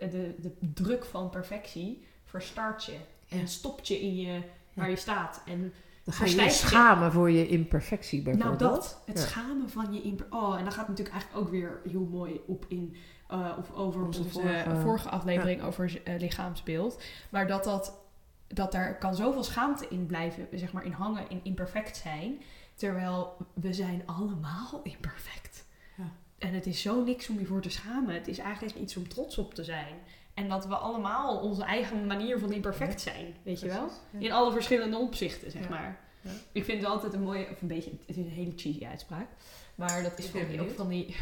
de, 0.00 0.34
de 0.38 0.52
druk 0.74 1.04
van 1.04 1.30
perfectie 1.30 2.04
verstart 2.24 2.84
je. 2.84 2.96
En 3.28 3.38
Ja. 3.38 3.46
stopt 3.46 3.88
je 3.88 4.00
in 4.00 4.16
je, 4.16 4.42
waar 4.74 4.90
je 4.90 4.96
staat. 4.96 5.42
En 5.46 5.72
Dan 6.04 6.14
ga 6.14 6.24
je 6.24 6.50
schamen 6.50 7.12
voor 7.12 7.30
je 7.30 7.46
imperfectie 7.48 8.22
nou 8.22 8.36
bijvoorbeeld. 8.36 8.70
dat, 8.74 9.02
het 9.06 9.18
Ja. 9.18 9.24
schamen 9.24 9.70
van 9.70 9.94
je... 9.94 10.02
imper- 10.02 10.26
Oh, 10.30 10.56
en 10.58 10.62
daar 10.64 10.72
gaat 10.72 10.88
natuurlijk 10.88 11.14
eigenlijk 11.16 11.46
ook 11.46 11.50
weer 11.52 11.80
heel 11.88 12.04
mooi 12.10 12.40
op 12.46 12.64
in... 12.68 12.96
eh, 13.42 13.58
of 13.58 13.72
over 13.72 14.02
Onze 14.06 14.24
vorige- 14.24 14.76
vorige, 14.80 15.08
aflevering 15.08 15.62
over 15.62 16.00
eh, 16.04 16.18
lichaamsbeeld. 16.18 17.02
Maar 17.30 17.46
dat, 17.46 17.64
dat, 17.64 17.98
dat 18.46 18.72
daar 18.72 18.98
kan 18.98 19.14
zoveel 19.14 19.44
schaamte 19.44 19.86
in 19.88 20.06
blijven, 20.06 20.48
zeg 20.52 20.72
maar, 20.72 20.84
in 20.84 20.92
hangen, 20.92 21.28
in 21.28 21.40
imperfect 21.42 21.96
zijn. 21.96 22.42
Terwijl 22.74 23.36
we 23.54 23.72
zijn 23.72 24.02
allemaal 24.06 24.80
imperfect. 24.94 25.64
Ja. 25.96 26.10
En 26.38 26.54
het 26.54 26.66
is 26.66 26.80
zo 26.82 27.04
niks 27.04 27.28
om 27.28 27.38
je 27.38 27.46
voor 27.46 27.60
te 27.60 27.70
schamen. 27.70 28.14
Het 28.14 28.28
is 28.28 28.38
eigenlijk 28.38 28.76
iets 28.76 28.96
om 28.96 29.08
trots 29.08 29.38
op 29.38 29.54
te 29.54 29.64
zijn. 29.64 29.94
En 30.34 30.48
dat 30.48 30.66
we 30.66 30.74
allemaal 30.76 31.38
onze 31.40 31.64
eigen 31.64 32.06
manier 32.06 32.38
van 32.38 32.52
imperfect 32.52 33.00
zijn, 33.00 33.34
weet 33.42 33.60
je 33.60 33.66
wel? 33.68 33.88
Ja. 34.10 34.18
In 34.18 34.32
alle 34.32 34.52
verschillende 34.52 34.96
opzichten, 34.96 35.50
zeg 35.50 35.68
maar. 35.68 36.00
Ja. 36.20 36.30
Ik 36.52 36.64
vind 36.64 36.80
het 36.80 36.90
altijd 36.90 37.12
een 37.12 37.22
mooie, 37.22 37.46
of 37.50 37.62
een 37.62 37.68
beetje, 37.68 37.90
het 37.90 38.00
is 38.06 38.16
een 38.16 38.28
hele 38.28 38.52
cheesy 38.56 38.86
uitspraak. 38.86 39.26
Maar 39.74 40.02
dat 40.02 40.18
is 40.18 40.26
van 40.26 40.40
ben 40.40 40.48
die, 40.50 40.60
ook 40.60 40.70
van 40.70 40.88
die, 40.88 41.16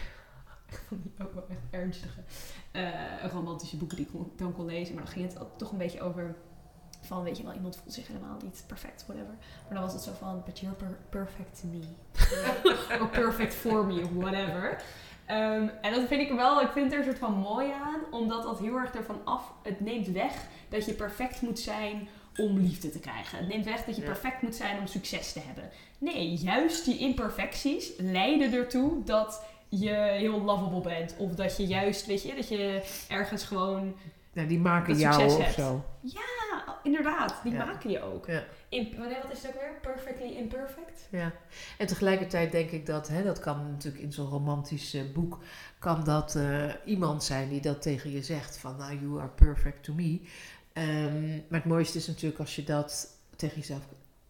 van 0.89 1.01
die 1.03 1.13
ook 1.27 1.35
wel 1.35 1.47
echt 1.49 1.61
ernstige 1.71 2.21
eh, 2.73 2.91
romantische 3.33 3.77
boeken 3.77 3.97
die 3.97 4.07
ik 4.07 4.39
dan 4.39 4.53
kon 4.53 4.67
lezen. 4.67 4.95
Maar 4.95 5.05
dan 5.05 5.13
ging 5.13 5.33
het 5.33 5.59
toch 5.59 5.73
een 5.73 5.79
beetje 5.79 6.01
over 6.03 6.35
van, 7.01 7.23
weet 7.23 7.37
je 7.37 7.43
wel, 7.45 7.53
iemand 7.55 7.77
voelt 7.77 7.93
zich 7.95 8.07
helemaal 8.07 8.37
niet 8.43 8.65
perfect, 8.67 9.05
whatever. 9.07 9.35
Maar 9.65 9.75
dan 9.75 9.83
was 9.83 9.93
het 9.93 10.03
zo 10.03 10.13
van, 10.19 10.43
but 10.45 10.59
you're 10.61 10.77
per- 10.77 10.99
perfect 11.09 11.61
to 11.61 11.69
me. 11.69 11.83
Or 13.01 13.09
perfect 13.09 13.55
for 13.55 13.87
me, 13.87 14.15
whatever. 14.19 14.83
Ehm, 15.27 15.69
en 15.83 15.93
dat 15.95 16.09
vind 16.09 16.21
ik 16.31 16.33
wel, 16.37 16.61
ik 16.61 16.71
vind 16.71 16.93
er 16.93 16.99
een 16.99 17.05
soort 17.05 17.19
van 17.19 17.33
mooi 17.33 17.71
aan, 17.73 18.01
omdat 18.11 18.43
dat 18.43 18.59
heel 18.59 18.77
erg 18.77 18.95
ervan 18.95 19.21
af, 19.25 19.53
het 19.63 19.81
neemt 19.81 20.07
weg 20.07 20.35
dat 20.69 20.85
je 20.85 20.93
perfect 20.95 21.41
moet 21.43 21.59
zijn 21.59 22.09
om 22.37 22.59
liefde 22.59 22.91
te 22.91 22.99
krijgen. 22.99 23.39
Het 23.39 23.49
neemt 23.49 23.65
weg 23.65 23.85
dat 23.85 23.95
je 23.97 24.01
Ja. 24.03 24.07
perfect 24.09 24.43
moet 24.43 24.55
zijn 24.55 24.79
om 24.79 24.87
succes 24.87 25.33
te 25.33 25.41
hebben. 25.41 25.71
Nee, 25.99 26.35
juist 26.35 26.85
die 26.85 26.99
imperfecties 26.99 27.93
leiden 27.99 28.53
ertoe 28.53 29.05
dat 29.05 29.45
je 29.81 29.91
heel 30.19 30.41
lovable 30.43 30.81
bent. 30.81 31.15
Of 31.19 31.35
dat 31.35 31.57
je 31.57 31.67
juist, 31.67 32.07
weet 32.07 32.23
je, 32.23 32.35
dat 32.35 32.49
je 32.49 32.83
ergens 33.09 33.45
gewoon... 33.45 33.95
Die 34.33 34.59
maken 34.59 34.97
jou 34.97 35.25
of 35.25 35.39
hebt. 35.39 35.55
zo. 35.55 35.85
Ja, 36.01 36.79
inderdaad, 36.83 37.41
die 37.43 37.53
Ja. 37.53 37.65
maken 37.65 37.91
je 37.91 38.01
ook. 38.03 38.27
Ja. 38.27 38.45
In, 38.69 38.95
wanneer, 38.99 39.19
wat 39.23 39.33
is 39.33 39.43
het 39.43 39.55
ook 39.55 39.61
weer? 39.61 39.79
Perfectly 39.83 40.37
imperfect? 40.37 41.09
Ja. 41.11 41.33
En 41.79 41.87
tegelijkertijd 41.87 42.53
denk 42.53 42.71
ik 42.71 42.87
dat, 42.87 43.09
hè, 43.09 43.23
dat 43.23 43.39
kan 43.41 43.71
natuurlijk 43.71 44.03
in 44.03 44.13
zo'n 44.13 44.29
romantisch 44.29 44.95
eh, 44.95 45.03
boek, 45.15 45.39
kan 45.79 46.05
dat 46.05 46.35
eh, 46.37 46.65
iemand 46.85 47.25
zijn 47.25 47.49
die 47.49 47.61
dat 47.61 47.83
tegen 47.83 48.11
je 48.11 48.23
zegt 48.23 48.59
van, 48.59 48.77
nou, 48.77 48.99
you 49.01 49.19
are 49.21 49.29
perfect 49.29 49.85
to 49.85 49.93
me. 49.93 50.21
Ehm, 50.73 51.31
maar 51.31 51.61
het 51.61 51.65
mooiste 51.65 51.99
is 51.99 52.07
natuurlijk 52.07 52.41
als 52.41 52.57
je 52.57 52.65
dat 52.65 53.07
tegen 53.37 53.57
jezelf 53.59 53.83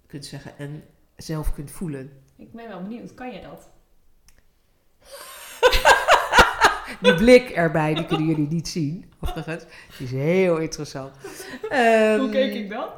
kunt 0.07 0.25
zeggen 0.27 0.59
en 0.59 0.83
zelf 1.17 1.53
kunt 1.55 1.71
voelen. 1.71 2.13
Ik 2.37 2.53
ben 2.53 2.69
wel 2.69 2.83
benieuwd, 2.83 3.15
kan 3.15 3.33
je 3.33 3.41
dat? 3.41 3.71
Die 7.01 7.15
blik 7.15 7.51
erbij, 7.51 7.95
die 7.95 8.07
kunnen 8.07 8.27
jullie 8.27 8.49
niet 8.49 8.69
zien. 8.69 9.13
Of 9.21 9.29
overigens. 9.29 9.65
Die 9.99 10.07
is 10.07 10.13
heel 10.13 10.57
interessant. 10.57 11.13
Ehm, 11.69 12.19
Hoe 12.19 12.31
keek 12.31 12.55
ik 12.55 12.71
dan? 12.71 12.89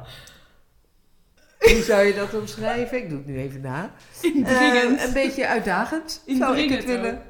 Hoe 1.59 1.81
zou 1.83 2.03
je 2.03 2.13
dat 2.13 2.33
omschrijven? 2.33 2.97
Ik 2.97 3.09
doe 3.09 3.17
het 3.17 3.27
nu 3.27 3.37
even 3.39 3.61
na. 3.61 3.91
Indringend. 4.21 4.99
Eh, 4.99 5.05
een 5.05 5.13
beetje 5.13 5.47
uitdagend 5.47 6.23
zou 6.25 6.57
ik 6.57 6.69
het 6.69 6.85
willen. 6.85 7.13
ook. 7.13 7.21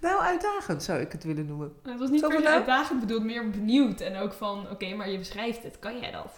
Nou, 0.00 0.20
uitdagend 0.22 0.82
zou 0.82 1.00
ik 1.00 1.12
het 1.12 1.24
willen 1.24 1.46
noemen. 1.46 1.72
Het 1.82 1.98
was 1.98 2.10
niet 2.10 2.20
Zo 2.20 2.28
nou? 2.28 2.44
uitdagend 2.46 3.00
bedoeld, 3.00 3.24
meer 3.24 3.50
benieuwd. 3.50 4.00
En 4.00 4.16
ook 4.16 4.32
van, 4.32 4.70
oké, 4.70 4.94
maar 4.94 5.10
je 5.10 5.18
beschrijft 5.18 5.62
het. 5.62 5.78
Kan 5.78 5.98
jij 6.00 6.10
dat? 6.10 6.32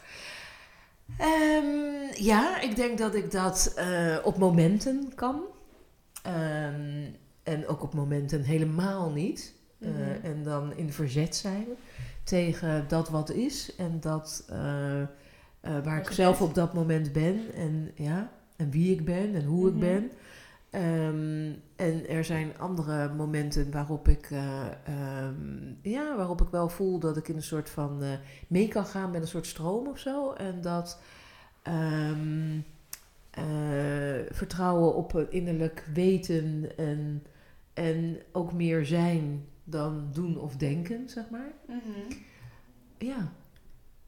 Ehm, 1.19 2.25
ja, 2.25 2.61
ik 2.61 2.77
denk 2.77 2.99
dat 2.99 3.15
ik 3.15 3.31
dat 3.31 3.73
eh, 3.77 4.17
op 4.23 4.39
momenten 4.39 5.13
kan. 5.15 5.43
En 7.47 7.67
ook 7.67 7.83
op 7.83 7.95
momenten 7.95 8.43
helemaal 8.43 9.11
niet. 9.11 9.55
Eh, 9.79 9.89
Mhm. 9.91 10.01
En 10.23 10.43
dan 10.43 10.77
in 10.77 10.93
verzet 10.93 11.37
zijn 11.37 11.67
tegen 12.25 12.85
dat 12.89 13.09
wat 13.09 13.31
is. 13.31 13.75
En 13.77 14.01
dat 14.01 14.45
eh, 14.49 15.01
eh, 15.01 15.09
waar 15.61 15.99
ik 15.99 16.11
zelf 16.11 16.41
op 16.43 16.55
dat 16.55 16.75
moment 16.75 17.13
ben. 17.13 17.41
En, 17.55 17.91
ja, 17.95 18.31
en 18.57 18.71
wie 18.71 18.93
ik 18.93 19.05
ben 19.05 19.35
en 19.35 19.45
hoe 19.45 19.65
Mhm. 19.71 19.75
ik 19.75 19.81
ben. 19.81 20.11
Ehm, 20.71 21.53
en 21.77 22.09
er 22.09 22.25
zijn 22.25 22.59
andere 22.59 23.13
momenten 23.15 23.71
waarop 23.71 24.09
ik, 24.09 24.29
eh, 24.31 24.67
ehm, 24.85 25.73
ja, 25.83 26.17
waarop 26.17 26.41
ik 26.41 26.49
wel 26.49 26.69
voel 26.69 26.99
dat 26.99 27.17
ik 27.17 27.29
in 27.29 27.37
een 27.37 27.43
soort 27.43 27.71
van 27.71 28.03
mee 28.49 28.69
kan 28.69 28.87
gaan 28.87 29.11
met 29.11 29.21
een 29.23 29.29
soort 29.29 29.47
stroom 29.47 29.87
of 29.87 29.99
zo. 29.99 30.33
En 30.33 30.61
dat 30.61 31.01
ehm, 31.63 32.59
eh, 33.31 33.45
vertrouwen 34.31 34.95
op 34.95 35.13
het 35.13 35.31
innerlijk 35.31 35.89
weten 35.95 36.77
en, 36.77 37.23
en 37.77 38.23
ook 38.33 38.53
meer 38.53 38.87
zijn 38.87 39.47
dan 39.65 40.09
doen 40.13 40.39
of 40.39 40.57
denken, 40.57 41.09
zeg 41.09 41.31
maar. 41.31 41.53
Ja. 42.99 43.33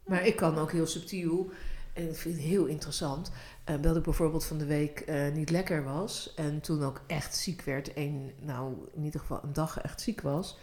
Maar 0.07 0.27
ik 0.27 0.37
kan 0.37 0.59
ook 0.59 0.73
heel 0.73 0.87
subtiel, 0.87 1.51
en 1.93 2.09
ik 2.09 2.17
vind 2.17 2.35
het 2.35 2.45
heel 2.45 2.65
interessant, 2.65 3.31
eh, 3.65 3.75
dat 3.81 3.97
ik 3.97 4.03
bijvoorbeeld 4.03 4.45
van 4.45 4.59
de 4.59 4.67
week 4.67 5.01
eh, 5.01 5.33
niet 5.33 5.51
lekker 5.51 5.85
was. 5.85 6.35
En 6.35 6.61
toen 6.61 6.83
ook 6.83 7.01
echt 7.07 7.37
ziek 7.37 7.63
werd. 7.63 7.91
Een, 7.95 8.33
nou, 8.43 8.75
in 8.95 9.05
ieder 9.05 9.21
geval 9.21 9.41
een 9.43 9.53
dag 9.53 9.79
echt 9.81 10.01
ziek 10.01 10.21
was. 10.21 10.59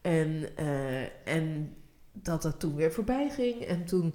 En, 0.00 0.56
eh, 0.56 1.28
en 1.34 1.74
dat 2.12 2.42
dat 2.42 2.60
toen 2.60 2.74
weer 2.74 2.92
voorbij 2.92 3.30
ging. 3.30 3.60
En 3.60 3.84
toen, 3.84 4.14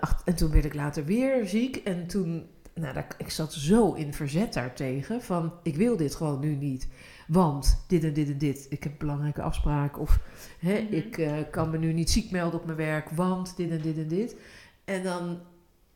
ach, 0.00 0.22
en 0.24 0.34
toen 0.36 0.50
werd 0.50 0.64
ik 0.64 0.74
later 0.74 1.04
weer 1.04 1.48
ziek. 1.48 1.76
En 1.76 2.06
toen, 2.06 2.48
nou, 2.74 2.94
daar, 2.94 3.06
ik 3.18 3.30
zat 3.30 3.52
zo 3.52 3.92
in 3.92 4.14
verzet 4.14 4.52
daartegen. 4.52 5.22
Van, 5.22 5.52
ik 5.62 5.76
wil 5.76 5.96
dit 5.96 6.14
gewoon 6.14 6.40
nu 6.40 6.54
niet. 6.54 6.88
Want 7.28 7.84
dit 7.88 8.04
en 8.04 8.12
dit 8.12 8.28
en 8.28 8.38
dit. 8.38 8.66
Ik 8.68 8.82
heb 8.82 8.92
een 8.92 8.98
belangrijke 8.98 9.42
afspraak. 9.42 9.98
Of 9.98 10.18
hè, 10.58 10.80
Mhm. 10.80 10.94
ik 10.94 11.18
eh, 11.18 11.32
kan 11.50 11.70
me 11.70 11.78
nu 11.78 11.92
niet 11.92 12.10
ziek 12.10 12.30
melden 12.30 12.60
op 12.60 12.66
mijn 12.66 12.76
werk. 12.78 13.10
Want 13.10 13.56
dit 13.56 13.70
en 13.70 13.80
dit 13.80 13.96
en 13.96 14.08
dit. 14.08 14.36
En 14.84 15.02
dan 15.02 15.38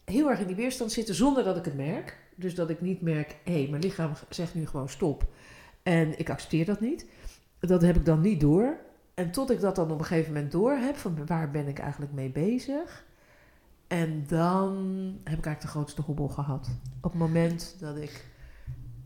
heel 0.04 0.30
erg 0.30 0.40
in 0.40 0.46
die 0.46 0.56
weerstand 0.56 0.92
zitten 0.92 1.14
zonder 1.14 1.44
dat 1.44 1.56
ik 1.56 1.64
het 1.64 1.76
merk. 1.76 2.18
Dus 2.36 2.54
dat 2.54 2.70
ik 2.70 2.80
niet 2.80 3.00
merk, 3.00 3.36
hé, 3.44 3.52
hey, 3.52 3.66
mijn 3.70 3.82
lichaam 3.82 4.12
zegt 4.28 4.54
nu 4.54 4.66
gewoon 4.66 4.88
stop. 4.88 5.26
En 5.82 6.18
ik 6.18 6.30
accepteer 6.30 6.64
dat 6.64 6.80
niet. 6.80 7.06
Dat 7.60 7.82
heb 7.82 7.96
ik 7.96 8.04
dan 8.04 8.20
niet 8.20 8.40
door. 8.40 8.76
En 9.14 9.30
tot 9.30 9.50
ik 9.50 9.60
dat 9.60 9.76
dan 9.76 9.90
op 9.90 9.98
een 9.98 10.04
gegeven 10.04 10.32
moment 10.32 10.52
door 10.52 10.72
heb, 10.72 10.96
van 10.96 11.26
waar 11.26 11.50
ben 11.50 11.68
ik 11.68 11.78
eigenlijk 11.78 12.12
mee 12.12 12.30
bezig? 12.30 13.04
En 13.86 14.26
dan 14.26 14.76
heb 15.24 15.38
ik 15.38 15.44
eigenlijk 15.46 15.60
de 15.60 15.66
grootste 15.66 16.02
hobbel 16.02 16.28
gehad. 16.28 16.68
Op 17.00 17.10
het 17.10 17.20
moment 17.20 17.76
dat 17.80 17.96
ik 17.96 18.26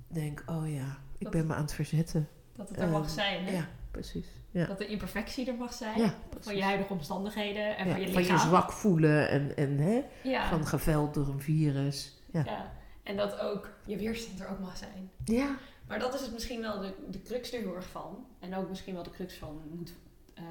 denk, 0.08 0.42
oh 0.46 0.72
ja, 0.72 0.96
ik 1.18 1.22
Dat- 1.24 1.32
ben 1.32 1.46
me 1.46 1.54
aan 1.54 1.62
het 1.62 1.72
verzetten. 1.72 2.28
Dat 2.56 2.68
het 2.68 2.80
er 2.80 2.88
mag 2.88 3.02
Ehm, 3.04 3.10
zijn, 3.10 3.44
hè? 3.44 3.50
Ja, 3.52 3.68
precies. 3.90 4.26
Ja. 4.50 4.66
Dat 4.66 4.78
de 4.78 4.86
imperfectie 4.86 5.46
er 5.50 5.54
mag 5.54 5.72
zijn. 5.72 5.98
Ja, 5.98 6.14
van 6.40 6.56
je 6.56 6.62
huidige 6.62 6.92
omstandigheden 6.92 7.76
en 7.76 7.86
Ja, 7.86 7.92
van 7.92 8.00
je 8.00 8.12
van 8.12 8.22
lichaam. 8.22 8.36
je 8.36 8.42
zwak 8.42 8.72
voelen 8.72 9.28
en, 9.28 9.56
en 9.56 9.78
hè, 9.78 10.02
van 10.48 10.66
geveld 10.66 11.14
door 11.14 11.28
een 11.28 11.40
virus. 11.40 12.16
Ja. 12.32 12.42
ja. 12.44 12.72
En 13.02 13.16
dat 13.16 13.38
ook 13.40 13.70
je 13.86 13.96
weerstand 13.96 14.40
er 14.40 14.48
ook 14.48 14.58
mag 14.60 14.76
zijn. 14.76 15.10
ja. 15.24 15.56
Maar 15.88 15.98
dat 15.98 16.14
is 16.14 16.20
het 16.20 16.32
misschien 16.32 16.60
wel 16.60 16.80
de, 16.80 16.94
de 17.10 17.22
crux 17.22 17.52
er 17.52 17.60
heel 17.60 17.74
erg 17.76 17.86
van. 17.88 18.26
En 18.38 18.54
ook 18.54 18.68
misschien 18.68 18.94
wel 18.94 19.02
de 19.02 19.10
crux 19.10 19.34
van 19.34 19.60
moet, 19.70 19.92
ehm, 20.34 20.44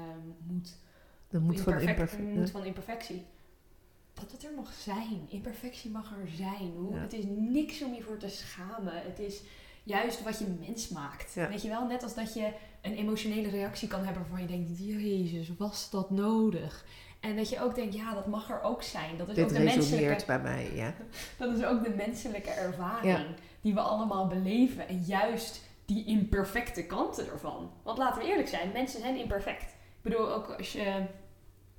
moet, 0.46 0.76
moet 1.30 1.60
van 1.60 1.72
imperfect- 1.72 1.88
imperfect. 1.88 2.34
moet 2.34 2.50
van 2.50 2.64
imperfectie. 2.64 3.26
Dat 4.20 4.32
het 4.32 4.44
er 4.44 4.52
mag 4.56 4.72
zijn. 4.72 5.26
Imperfectie 5.28 5.90
mag 5.90 6.12
er 6.22 6.28
zijn. 6.36 6.72
Hoe, 6.76 6.94
Ja. 6.94 7.00
Het 7.00 7.12
is 7.12 7.24
niks 7.28 7.82
om 7.82 7.94
je 7.94 8.02
voor 8.02 8.16
te 8.16 8.28
schamen. 8.28 8.92
Het 9.02 9.18
is 9.18 9.42
juist 9.82 10.22
wat 10.22 10.38
je 10.38 10.56
mens 10.66 10.88
maakt. 10.88 11.34
Ja. 11.34 11.48
Weet 11.48 11.62
je 11.62 11.68
wel, 11.68 11.86
net 11.86 12.02
als 12.02 12.14
dat 12.14 12.34
je 12.34 12.52
een 12.82 12.94
emotionele 12.96 13.48
reactie 13.48 13.88
kan 13.88 14.04
hebben 14.04 14.22
waarvan 14.22 14.40
je 14.40 14.46
denkt, 14.46 14.78
jezus, 14.78 15.50
was 15.58 15.90
dat 15.90 16.10
nodig? 16.10 16.84
En 17.20 17.36
dat 17.36 17.48
je 17.48 17.62
ook 17.62 17.74
denkt, 17.74 17.94
ja, 17.94 18.14
dat 18.14 18.26
mag 18.26 18.50
er 18.50 18.62
ook 18.62 18.82
zijn. 18.82 19.16
Dat 19.16 19.28
is 19.28 19.34
Dit 19.34 19.44
ook 19.44 19.50
de 19.50 19.58
menselijke 19.58 19.90
resoneert 19.96 20.26
bij 20.26 20.40
mij, 20.40 20.70
ja. 20.74 20.94
dat 21.38 21.56
is 21.58 21.64
ook 21.64 21.84
de 21.84 21.90
menselijke 21.96 22.50
ervaring 22.50 23.18
Ja. 23.18 23.26
die 23.60 23.74
we 23.74 23.80
allemaal 23.80 24.26
beleven. 24.26 24.88
En 24.88 24.98
juist 25.02 25.60
die 25.84 26.04
imperfecte 26.04 26.86
kanten 26.86 27.26
ervan. 27.30 27.70
Want 27.82 27.98
laten 27.98 28.22
we 28.22 28.28
eerlijk 28.28 28.48
zijn, 28.48 28.72
mensen 28.72 29.00
zijn 29.00 29.16
imperfect. 29.16 29.62
Ik 29.62 30.02
bedoel, 30.02 30.32
ook 30.32 30.48
als 30.58 30.72
je 30.72 31.06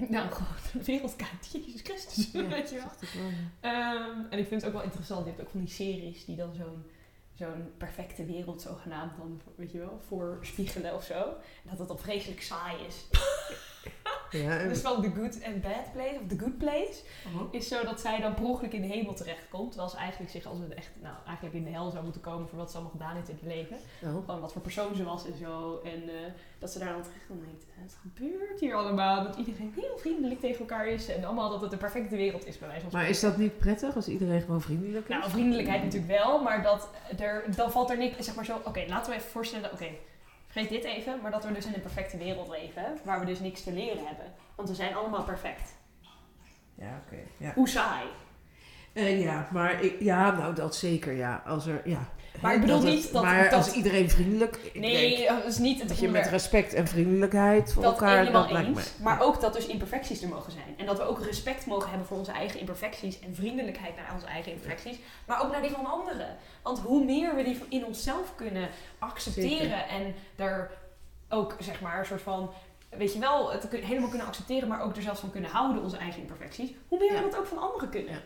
nou, 0.08 0.32
gewoon 0.32 0.48
de 0.74 0.84
wereld 0.84 1.15
kijkt. 1.15 1.51
Jezus 1.51 1.82
Christus, 1.82 2.32
Ja, 2.32 2.48
weet 2.48 2.70
je 2.70 2.75
wel. 2.75 2.91
ja. 3.01 3.29
Ehm, 3.60 4.20
en 4.29 4.39
ik 4.39 4.48
vind 4.48 4.62
het 4.62 4.65
ook 4.65 4.74
wel 4.75 4.84
interessant. 4.86 5.24
Je 5.25 5.29
hebt 5.32 5.41
ook 5.41 5.50
van 5.50 5.60
die 5.60 5.70
series 5.70 6.25
die 6.25 6.36
dan 6.36 6.53
zo'n 6.56 6.84
zo'n 7.34 7.72
perfecte 7.77 8.25
wereld 8.25 8.62
zogenaamd 8.62 9.18
dan, 9.18 9.41
weet 9.56 9.72
je 9.72 9.77
wel, 9.77 10.01
voorspiegelen 10.08 10.96
of 10.96 11.03
zo. 11.03 11.13
En 11.63 11.70
dat 11.70 11.79
het 11.79 11.88
dan 11.88 12.00
vreselijk 12.00 12.41
saai 12.41 12.86
is. 12.86 12.96
Ja, 14.31 14.57
en- 14.59 14.69
Dus 14.69 14.81
van 14.81 15.01
The 15.01 15.09
Good 15.15 15.43
and 15.45 15.62
Bad 15.62 15.91
Place, 15.93 16.15
of 16.21 16.27
The 16.27 16.38
Good 16.39 16.57
Place 16.57 16.93
is 17.51 17.67
zo 17.67 17.83
dat 17.83 18.00
zij 18.00 18.19
dan 18.21 18.33
per 18.33 18.43
ongeluk 18.43 18.74
in 18.74 18.81
de 18.81 18.88
hemel 18.88 19.13
terechtkomt. 19.13 19.67
Terwijl 19.71 19.91
ze 19.91 19.98
eigenlijk 19.98 20.31
zich 20.31 20.45
als 20.45 20.59
een 20.59 20.75
echt, 20.75 20.89
nou, 21.01 21.15
eigenlijk 21.25 21.55
in 21.57 21.63
de 21.63 21.69
hel 21.69 21.89
zou 21.89 22.03
moeten 22.03 22.21
komen 22.21 22.48
voor 22.48 22.57
wat 22.57 22.69
ze 22.69 22.75
allemaal 22.77 22.91
gedaan 22.98 23.15
heeft 23.15 23.29
in 23.29 23.38
het 23.41 23.53
leven. 23.55 23.77
oh. 24.03 24.09
Gewoon 24.25 24.39
wat 24.39 24.51
voor 24.51 24.62
persoon 24.62 24.95
ze 24.95 25.03
was 25.03 25.25
en 25.25 25.38
zo. 25.38 25.81
En 25.83 26.09
eh, 26.09 26.15
dat 26.59 26.71
ze 26.71 26.79
daar 26.79 26.93
dan 26.93 27.01
terecht 27.03 27.27
komt 27.27 27.41
denkt, 27.45 27.65
het 27.75 27.98
gebeurt 28.01 28.59
hier 28.59 28.75
allemaal. 28.75 29.24
Dat 29.24 29.36
iedereen 29.36 29.74
heel 29.75 29.98
vriendelijk 29.98 30.39
tegen 30.39 30.59
elkaar 30.59 30.88
is. 30.88 31.07
En 31.07 31.24
allemaal 31.24 31.50
dat 31.50 31.62
het 31.62 31.71
de 31.71 31.77
perfecte 31.77 32.15
wereld 32.15 32.45
is 32.48 32.57
bij 32.59 32.67
wijze 32.67 32.83
van 32.89 33.00
Maar 33.00 33.09
is 33.09 33.19
dat 33.19 33.38
niet 33.38 33.57
prettig 33.57 33.95
als 33.95 34.07
iedereen 34.07 34.41
gewoon 34.41 34.62
vriendelijk 34.62 35.09
is? 35.09 35.15
Nou, 35.15 35.29
vriendelijkheid 35.29 35.83
natuurlijk 35.83 36.12
wel, 36.12 36.41
maar 36.43 36.63
dat 36.63 36.89
er, 37.17 37.43
dan 37.55 37.71
valt 37.71 37.89
er 37.89 37.98
niks, 37.98 38.25
zeg 38.25 38.36
maar 38.36 38.45
zo, 38.45 38.57
oké, 38.65 38.83
laten 38.88 39.12
we 39.12 39.17
even 39.17 39.29
voorstellen, 39.31 39.71
oké, 39.71 39.88
vergeet 40.50 40.70
dit 40.70 40.84
even, 40.84 41.22
maar 41.22 41.32
dat 41.32 41.44
we 41.44 41.53
dus 41.53 41.65
in 41.65 41.74
een 41.74 41.82
perfecte 41.82 42.18
wereld 42.18 42.50
leven, 42.50 42.98
waar 43.03 43.20
we 43.20 43.25
dus 43.25 43.39
niks 43.39 43.63
te 43.63 43.74
leren 43.74 44.06
hebben. 44.06 44.25
Want 44.56 44.70
we 44.70 44.75
zijn 44.75 44.96
allemaal 44.96 45.24
perfect. 45.24 45.77
Ja, 46.75 47.01
oké. 47.06 47.22
Ja. 47.38 47.53
Hoe 47.53 47.70
saai. 47.70 48.06
Eh, 48.94 49.22
ja, 49.22 49.48
maar 49.51 49.84
ik, 49.84 50.01
ja, 50.01 50.32
nou 50.32 50.56
dat 50.56 50.75
zeker, 50.75 51.13
ja. 51.13 51.41
Als 51.46 51.65
er, 51.65 51.89
ja. 51.89 52.10
Maar 52.41 52.53
ik 52.53 52.62
bedoel 52.62 52.75
dat 52.79 52.86
niet 52.93 53.13
dat- 53.13 53.24
Maar 53.24 53.43
dat- 53.43 53.53
als 53.53 53.71
iedereen 53.71 54.09
vriendelijk... 54.09 54.71
Nee, 54.74 55.17
denk 55.17 55.29
dat 55.29 55.45
is 55.45 55.57
niet 55.57 55.79
het 55.79 55.88
dat 55.89 56.00
je 56.00 56.07
met 56.07 56.27
respect 56.27 56.74
en 56.74 56.88
vriendelijkheid 56.88 57.74
voor 57.74 57.83
Dat 57.83 57.91
elkaar... 57.91 58.31
dat 58.31 58.50
eens. 58.50 58.67
me- 58.98 59.03
Maar 59.03 59.21
ook 59.21 59.41
dat 59.41 59.53
dus 59.53 59.65
imperfecties 59.67 60.21
er 60.21 60.27
mogen 60.29 60.51
zijn. 60.51 60.74
En 60.77 60.86
dat 60.86 60.98
we 60.98 61.03
ook 61.03 61.24
respect 61.24 61.65
mogen 61.65 61.89
hebben 61.89 62.07
voor 62.07 62.17
onze 62.17 62.31
eigen 62.31 62.59
imperfecties. 62.59 63.19
En 63.19 63.36
vriendelijkheid 63.36 63.95
naar 63.95 64.12
onze 64.13 64.25
eigen 64.25 64.51
imperfecties. 64.51 64.98
Maar 65.27 65.43
ook 65.43 65.51
naar 65.51 65.62
die 65.62 65.71
van 65.71 65.86
anderen. 65.86 66.38
Want 66.63 66.79
hoe 66.79 67.05
meer 67.05 67.36
we 67.36 67.43
die 67.43 67.59
in 67.69 67.86
onszelf 67.86 68.36
kunnen 68.36 68.69
accepteren. 69.00 69.57
Zeker. 69.59 69.86
En 69.89 70.15
er 70.36 70.71
ook, 71.29 71.55
zeg 71.59 71.81
maar, 71.81 72.00
een 72.00 72.05
soort 72.05 72.21
van... 72.21 72.51
Weet 72.89 73.13
je 73.13 73.19
wel, 73.19 73.51
het 73.51 73.67
helemaal 73.71 74.09
kunnen 74.09 74.27
accepteren. 74.27 74.67
Maar 74.67 74.81
ook 74.83 74.95
er 74.95 75.01
zelfs 75.01 75.19
van 75.19 75.31
kunnen 75.31 75.50
houden, 75.50 75.83
onze 75.83 75.98
eigen 75.98 76.21
imperfecties. 76.21 76.69
Hoe 76.88 77.00
meer 77.00 77.13
Ja. 77.13 77.24
we 77.24 77.29
dat 77.29 77.39
ook 77.39 77.45
van 77.48 77.57
anderen 77.57 77.89
kunnen. 77.89 78.13
Ja. 78.13 78.19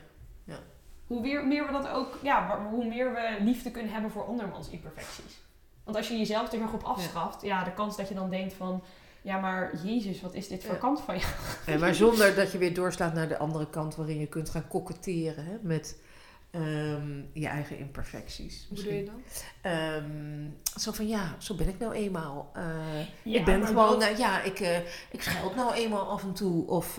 Hoe 1.07 1.21
meer, 1.21 1.47
meer 1.47 1.65
we 1.65 1.71
dat 1.71 1.87
ook... 1.87 2.19
Ja, 2.21 2.59
hoe 2.69 2.85
meer 2.85 3.13
we 3.13 3.37
liefde 3.39 3.71
kunnen 3.71 3.91
hebben 3.91 4.11
voor 4.11 4.25
andermans 4.25 4.69
imperfecties. 4.69 5.41
Want 5.83 5.97
als 5.97 6.07
je 6.07 6.17
jezelf 6.17 6.51
er 6.51 6.59
nog 6.59 6.73
op 6.73 6.83
afstraft... 6.83 7.41
Ja, 7.41 7.63
de 7.63 7.73
kans 7.73 7.97
dat 7.97 8.07
je 8.07 8.13
dan 8.13 8.29
denkt 8.29 8.53
van... 8.53 8.83
Ja, 9.21 9.39
maar 9.39 9.71
Jezus, 9.83 10.21
wat 10.21 10.33
is 10.33 10.47
dit 10.47 10.63
voor 10.63 10.73
Ja. 10.73 10.79
kant 10.79 11.01
van 11.01 11.15
je? 11.15 11.33
En 11.65 11.79
maar 11.79 11.95
zonder 11.95 12.35
dat 12.35 12.51
je 12.51 12.57
weer 12.57 12.73
doorslaat 12.73 13.13
naar 13.13 13.27
de 13.27 13.37
andere 13.37 13.69
kant... 13.69 13.95
waarin 13.95 14.19
je 14.19 14.27
kunt 14.27 14.49
gaan 14.49 14.67
koketteren 14.67 15.45
hè, 15.45 15.57
met 15.61 15.97
ehm, 16.53 17.21
je 17.33 17.47
eigen 17.47 17.77
imperfecties. 17.77 18.65
Hoe 18.67 18.77
bedoel 18.77 18.93
je 18.93 19.03
dan? 19.05 19.21
Ehm, 19.61 20.49
zo 20.79 20.91
van, 20.91 21.07
ja, 21.07 21.35
zo 21.37 21.55
ben 21.55 21.67
ik 21.67 21.79
nou 21.79 21.93
eenmaal. 21.93 22.51
Ja, 23.23 23.39
ik 23.39 23.45
ben 23.45 23.65
gewoon, 23.67 23.89
dat- 23.89 23.99
nou 23.99 24.17
ja, 24.17 24.41
ik, 24.41 24.59
eh 24.59 24.77
ik 25.11 25.21
scheld 25.21 25.55
nou 25.55 25.73
eenmaal 25.73 26.09
af 26.09 26.23
en 26.23 26.33
toe. 26.33 26.67
Of 26.67 26.95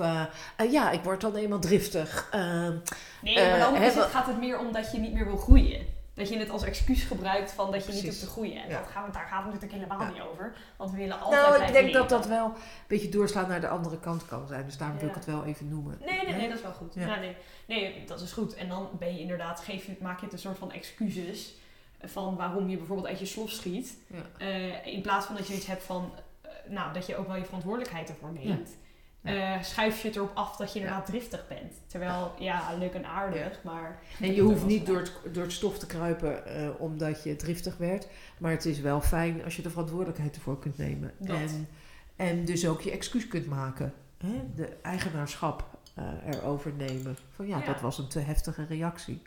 ja, 0.71 0.91
ik 0.91 1.03
word 1.03 1.21
dan 1.21 1.35
eenmaal 1.37 1.59
driftig. 1.59 2.29
Ehm, 2.31 2.77
Nee, 3.23 3.35
maar 3.51 3.59
dan 3.59 3.75
gaat 4.11 4.27
het 4.27 4.39
meer 4.39 4.59
om 4.59 4.73
dat 4.73 4.93
je 4.93 4.99
niet 4.99 5.13
meer 5.13 5.25
wil 5.27 5.37
groeien. 5.37 5.87
Dat 6.15 6.29
je 6.29 6.39
het 6.39 6.51
als 6.51 6.63
excuus 6.63 7.03
gebruikt 7.03 7.53
van 7.53 7.71
dat 7.73 7.87
je 7.87 7.93
niet 7.93 8.05
hoeft 8.05 8.21
te 8.21 8.27
groeien. 8.27 8.63
En 8.63 8.69
Ja. 8.69 8.79
dat 8.79 8.89
gaan 8.89 9.05
we, 9.05 9.11
daar 9.13 9.27
gaat 9.27 9.45
het 9.45 9.53
natuurlijk 9.53 9.73
helemaal 9.83 10.01
Ja. 10.07 10.13
niet 10.13 10.23
over. 10.23 10.57
Want 10.77 10.91
we 10.91 10.97
willen 10.97 11.21
altijd 11.21 11.43
nou, 11.43 11.63
ik 11.63 11.73
denk 11.73 11.93
dat 11.93 12.03
leren. 12.03 12.09
dat 12.09 12.27
wel 12.27 12.45
een 12.47 12.53
beetje 12.87 13.09
doorslaan 13.09 13.49
naar 13.49 13.61
de 13.61 13.69
andere 13.69 13.99
kant 14.01 14.27
kan 14.27 14.47
zijn. 14.47 14.65
Dus 14.65 14.77
daarom 14.79 14.99
wil 14.99 15.09
ik 15.09 15.15
het 15.15 15.25
wel 15.25 15.45
even 15.45 15.69
noemen. 15.69 15.99
Nee, 16.01 16.25
nee, 16.25 16.35
nee, 16.35 16.49
dat 16.49 16.57
is 16.57 16.63
wel 16.63 16.73
goed. 16.73 16.95
Ja. 16.95 17.07
Ja. 17.07 17.17
nee, 17.19 17.37
nee, 17.67 18.05
dat 18.07 18.21
is 18.21 18.33
goed. 18.33 18.55
En 18.55 18.69
dan 18.69 18.89
ben 18.99 19.15
je 19.15 19.21
inderdaad, 19.21 19.61
geef 19.61 19.87
je, 19.87 19.97
maak 20.01 20.19
je 20.19 20.25
het 20.25 20.33
een 20.35 20.39
soort 20.41 20.59
van 20.59 20.73
excuses 20.73 21.55
van 22.05 22.37
waarom 22.37 22.69
je 22.69 22.77
bijvoorbeeld 22.77 23.09
uit 23.09 23.19
je 23.19 23.27
slof 23.27 23.51
schiet. 23.51 23.99
Ja. 24.07 24.47
Eh, 24.47 24.87
in 24.87 25.01
plaats 25.03 25.27
van 25.27 25.37
dat 25.37 25.47
je 25.49 25.55
iets 25.55 25.67
hebt 25.67 25.83
van, 25.83 26.13
eh, 26.43 26.51
nou, 26.69 26.93
dat 26.93 27.07
je 27.07 27.17
ook 27.17 27.27
wel 27.27 27.37
je 27.37 27.45
verantwoordelijkheid 27.45 28.09
ervoor 28.09 28.33
neemt. 28.33 28.77
Eh, 29.25 29.63
schuif 29.63 30.01
je 30.03 30.09
het 30.09 30.17
erop 30.17 30.31
af 30.35 30.57
dat 30.57 30.73
je 30.73 30.79
inderdaad 30.79 31.07
driftig 31.07 31.49
bent. 31.49 31.73
Terwijl, 31.87 32.33
ja, 32.39 32.75
leuk 32.79 32.93
en 32.95 33.07
aardig, 33.07 33.61
maar... 33.63 33.99
En 34.21 34.35
je 34.35 34.41
hoeft 34.41 34.65
niet 34.67 34.87
door 34.87 34.97
het, 34.99 35.13
door 35.33 35.43
het 35.43 35.53
stof 35.53 35.79
te 35.79 35.87
kruipen 35.87 36.47
eh, 36.47 36.69
omdat 36.79 37.23
je 37.23 37.37
driftig 37.37 37.77
werd. 37.77 38.07
Maar 38.39 38.51
het 38.51 38.65
is 38.65 38.81
wel 38.81 39.01
fijn 39.01 39.45
als 39.45 39.57
je 39.57 39.63
de 39.63 39.71
verantwoordelijkheid 39.71 40.35
ervoor 40.35 40.59
kunt 40.59 40.79
nemen. 40.79 41.13
Dat. 41.19 41.37
En, 41.37 41.69
en 42.17 42.45
dus 42.45 42.67
ook 42.67 42.81
je 42.81 42.91
excuus 42.91 43.29
kunt 43.29 43.47
maken. 43.47 43.93
Hè? 44.19 44.43
De 44.55 44.69
eigenaarschap 44.83 45.65
eh, 45.95 46.05
erover 46.27 46.73
nemen. 46.73 47.17
Van 47.35 47.47
ja, 47.47 47.59
Ja. 47.59 47.65
dat 47.65 47.81
was 47.81 47.99
een 47.99 48.09
te 48.09 48.21
heftige 48.21 48.65
reactie. 48.69 49.23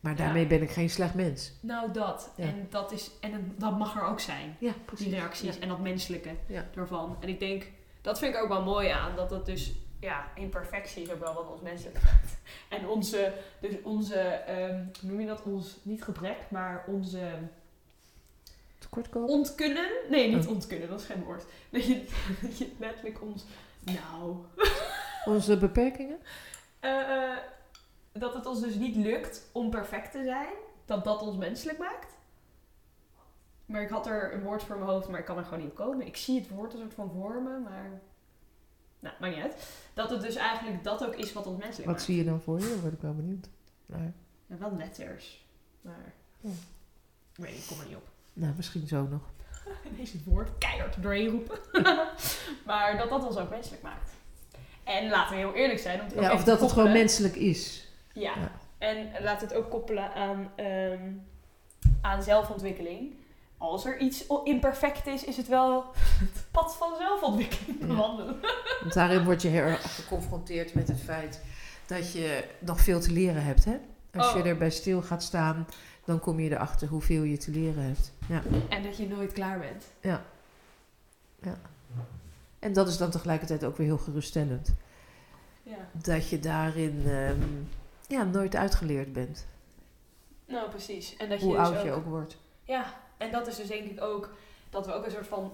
Maar 0.00 0.12
Ja. 0.12 0.18
daarmee 0.18 0.46
ben 0.46 0.62
ik 0.62 0.70
geen 0.70 0.90
slecht 0.90 1.14
mens. 1.14 1.52
Nou, 1.60 1.92
dat. 1.92 2.30
Ja. 2.36 2.44
En, 2.44 2.66
dat, 2.70 2.92
is, 2.92 3.10
en 3.20 3.54
dat 3.58 3.78
mag 3.78 3.96
er 3.96 4.02
ook 4.02 4.20
zijn. 4.20 4.56
Ja, 4.58 4.72
Die 4.96 5.10
reacties 5.10 5.58
en 5.58 5.68
dat 5.68 5.80
menselijke 5.80 6.30
ervan. 6.74 7.16
En 7.20 7.28
ik 7.28 7.38
denk, 7.40 7.66
dat 8.04 8.18
vind 8.18 8.34
ik 8.34 8.42
ook 8.42 8.48
wel 8.48 8.62
mooi 8.62 8.88
aan. 8.88 9.16
Dat 9.16 9.30
het 9.30 9.46
dus, 9.46 9.72
ja, 10.00 10.24
imperfectie 10.34 11.02
is 11.02 11.10
ook 11.10 11.20
wel 11.20 11.34
wat 11.34 11.50
ons 11.50 11.60
menselijk 11.60 12.02
maakt. 12.04 12.36
En 12.68 12.88
onze, 12.88 13.32
dus 13.60 13.72
onze, 13.82 14.18
ehm, 14.20 14.84
hoe 15.00 15.10
noem 15.10 15.20
je 15.20 15.26
dat? 15.26 15.42
Ons, 15.42 15.76
niet 15.82 16.02
gebrek, 16.02 16.36
maar 16.48 16.84
onze 16.86 17.28
Tekortkomen? 18.78 19.28
ontkunnen. 19.28 19.90
Nee, 20.10 20.34
niet 20.34 20.46
Oh. 20.46 20.52
ontkunnen, 20.52 20.88
dat 20.88 21.00
is 21.00 21.06
geen 21.06 21.22
woord. 21.24 21.44
Dat 21.70 21.86
je, 21.86 22.04
dat 22.42 22.58
je 22.58 22.68
letterlijk 22.78 23.22
ons, 23.22 23.44
nou... 23.80 24.36
Onze 25.34 25.56
beperkingen? 25.56 26.18
eh, 26.80 27.00
eh, 27.30 27.36
dat 28.12 28.34
het 28.34 28.46
ons 28.46 28.60
dus 28.60 28.74
niet 28.74 28.96
lukt 28.96 29.48
om 29.52 29.70
perfect 29.70 30.12
te 30.12 30.22
zijn. 30.24 30.52
Dat 30.84 31.04
dat 31.04 31.22
ons 31.22 31.36
menselijk 31.36 31.78
maakt. 31.78 32.13
Maar 33.66 33.82
ik 33.82 33.88
had 33.88 34.06
er 34.06 34.34
een 34.34 34.42
woord 34.42 34.62
voor 34.62 34.76
mijn 34.76 34.90
hoofd, 34.90 35.08
maar 35.08 35.18
ik 35.18 35.24
kan 35.24 35.38
er 35.38 35.44
gewoon 35.44 35.58
niet 35.58 35.70
op 35.70 35.76
komen. 35.76 36.06
Ik 36.06 36.16
zie 36.16 36.40
het 36.40 36.48
woord 36.48 36.72
een 36.72 36.78
soort 36.78 36.94
van 36.94 37.10
vormen, 37.10 37.62
maar... 37.62 38.00
Nou, 39.00 39.14
maakt 39.20 39.34
niet 39.34 39.44
uit. 39.44 39.68
Dat 39.94 40.10
het 40.10 40.20
dus 40.20 40.34
eigenlijk 40.34 40.84
dat 40.84 41.04
ook 41.06 41.14
is 41.14 41.32
wat 41.32 41.46
ons 41.46 41.58
menselijk 41.58 41.86
Wat 41.86 41.94
maakt. 41.94 42.02
zie 42.02 42.16
je 42.16 42.24
dan 42.24 42.40
voor 42.40 42.58
je? 42.60 42.68
Daar 42.68 42.80
word 42.80 42.92
ik 42.92 43.00
wel 43.00 43.14
benieuwd. 43.14 43.48
Ja, 43.86 44.12
wel 44.46 44.76
letters. 44.76 45.46
Maar... 45.80 46.12
Ja. 46.40 46.50
Ik 47.32 47.44
weet 47.44 47.50
niet, 47.52 47.60
ik 47.62 47.66
kom 47.68 47.80
er 47.80 47.86
niet 47.86 47.96
op. 47.96 48.08
nou, 48.32 48.52
misschien 48.56 48.86
zo 48.86 49.02
nog. 49.02 49.22
Ineens 49.92 50.12
het 50.12 50.24
woord 50.24 50.58
keihard 50.58 51.02
doorheen 51.02 51.28
roepen. 51.28 51.58
maar 52.66 52.96
dat 52.98 53.08
dat 53.08 53.24
ons 53.24 53.36
ook 53.36 53.50
menselijk 53.50 53.82
maakt. 53.82 54.10
En 54.84 55.08
laten 55.08 55.30
we 55.30 55.38
heel 55.42 55.54
eerlijk 55.54 55.78
zijn. 55.80 56.00
Om 56.00 56.20
Ja, 56.20 56.32
of 56.32 56.44
dat 56.44 56.60
het 56.60 56.72
gewoon 56.72 56.92
menselijk 56.92 57.36
is. 57.36 57.88
Ja. 58.12 58.34
Ja. 58.38 58.50
En 58.78 59.22
laat 59.22 59.40
het 59.40 59.54
ook 59.54 59.70
koppelen 59.70 60.14
aan, 60.14 60.50
ehm, 60.56 61.12
aan 62.00 62.22
zelfontwikkeling. 62.22 63.14
Als 63.70 63.84
er 63.84 63.98
iets 63.98 64.26
imperfect 64.44 65.06
is, 65.06 65.24
is 65.24 65.36
het 65.36 65.48
wel 65.48 65.84
het 65.94 66.44
pad 66.50 66.76
van 66.76 66.92
zelfontwikkeling 66.98 67.80
Ja. 67.80 67.96
Want 68.80 68.94
daarin 68.94 69.24
word 69.24 69.42
je 69.42 69.48
heel 69.48 69.62
erg 69.62 69.94
geconfronteerd 69.94 70.74
met 70.74 70.88
het 70.88 71.00
feit 71.00 71.40
dat 71.86 72.12
je 72.12 72.44
nog 72.58 72.80
veel 72.80 73.00
te 73.00 73.12
leren 73.12 73.44
hebt. 73.44 73.64
Hè? 73.64 73.76
Als 74.14 74.32
je 74.32 74.38
Oh. 74.38 74.46
erbij 74.46 74.70
stil 74.70 75.02
gaat 75.02 75.22
staan, 75.22 75.66
dan 76.04 76.20
kom 76.20 76.40
je 76.40 76.50
erachter 76.50 76.88
hoeveel 76.88 77.22
je 77.22 77.36
te 77.36 77.50
leren 77.50 77.82
hebt. 77.82 78.12
Ja. 78.28 78.42
En 78.68 78.82
dat 78.82 78.96
je 78.96 79.08
nooit 79.08 79.32
klaar 79.32 79.58
bent. 79.58 79.84
En 82.58 82.72
dat 82.72 82.88
is 82.88 82.96
dan 82.96 83.10
tegelijkertijd 83.10 83.64
ook 83.64 83.76
weer 83.76 83.86
heel 83.86 83.98
geruststellend. 83.98 84.74
Ja. 85.62 85.76
Dat 85.92 86.28
je 86.28 86.40
daarin 86.40 87.02
ehm, 87.06 87.42
ja, 88.08 88.24
nooit 88.24 88.56
uitgeleerd 88.56 89.12
bent. 89.12 89.46
Nou, 90.46 90.70
precies. 90.70 91.16
En 91.16 91.28
dat 91.28 91.38
je 91.40 91.44
Hoe 91.44 91.56
dus 91.56 91.66
oud 91.66 91.76
ook, 91.76 91.84
je 91.84 91.92
ook 91.92 92.04
wordt. 92.04 92.36
Ja, 92.62 92.94
en 93.16 93.30
dat 93.30 93.46
is 93.46 93.56
dus 93.56 93.66
denk 93.66 93.90
ik 93.90 94.00
ook 94.00 94.34
dat 94.70 94.86
we 94.86 94.92
ook 94.92 95.04
een 95.04 95.10
soort 95.10 95.26
van 95.26 95.52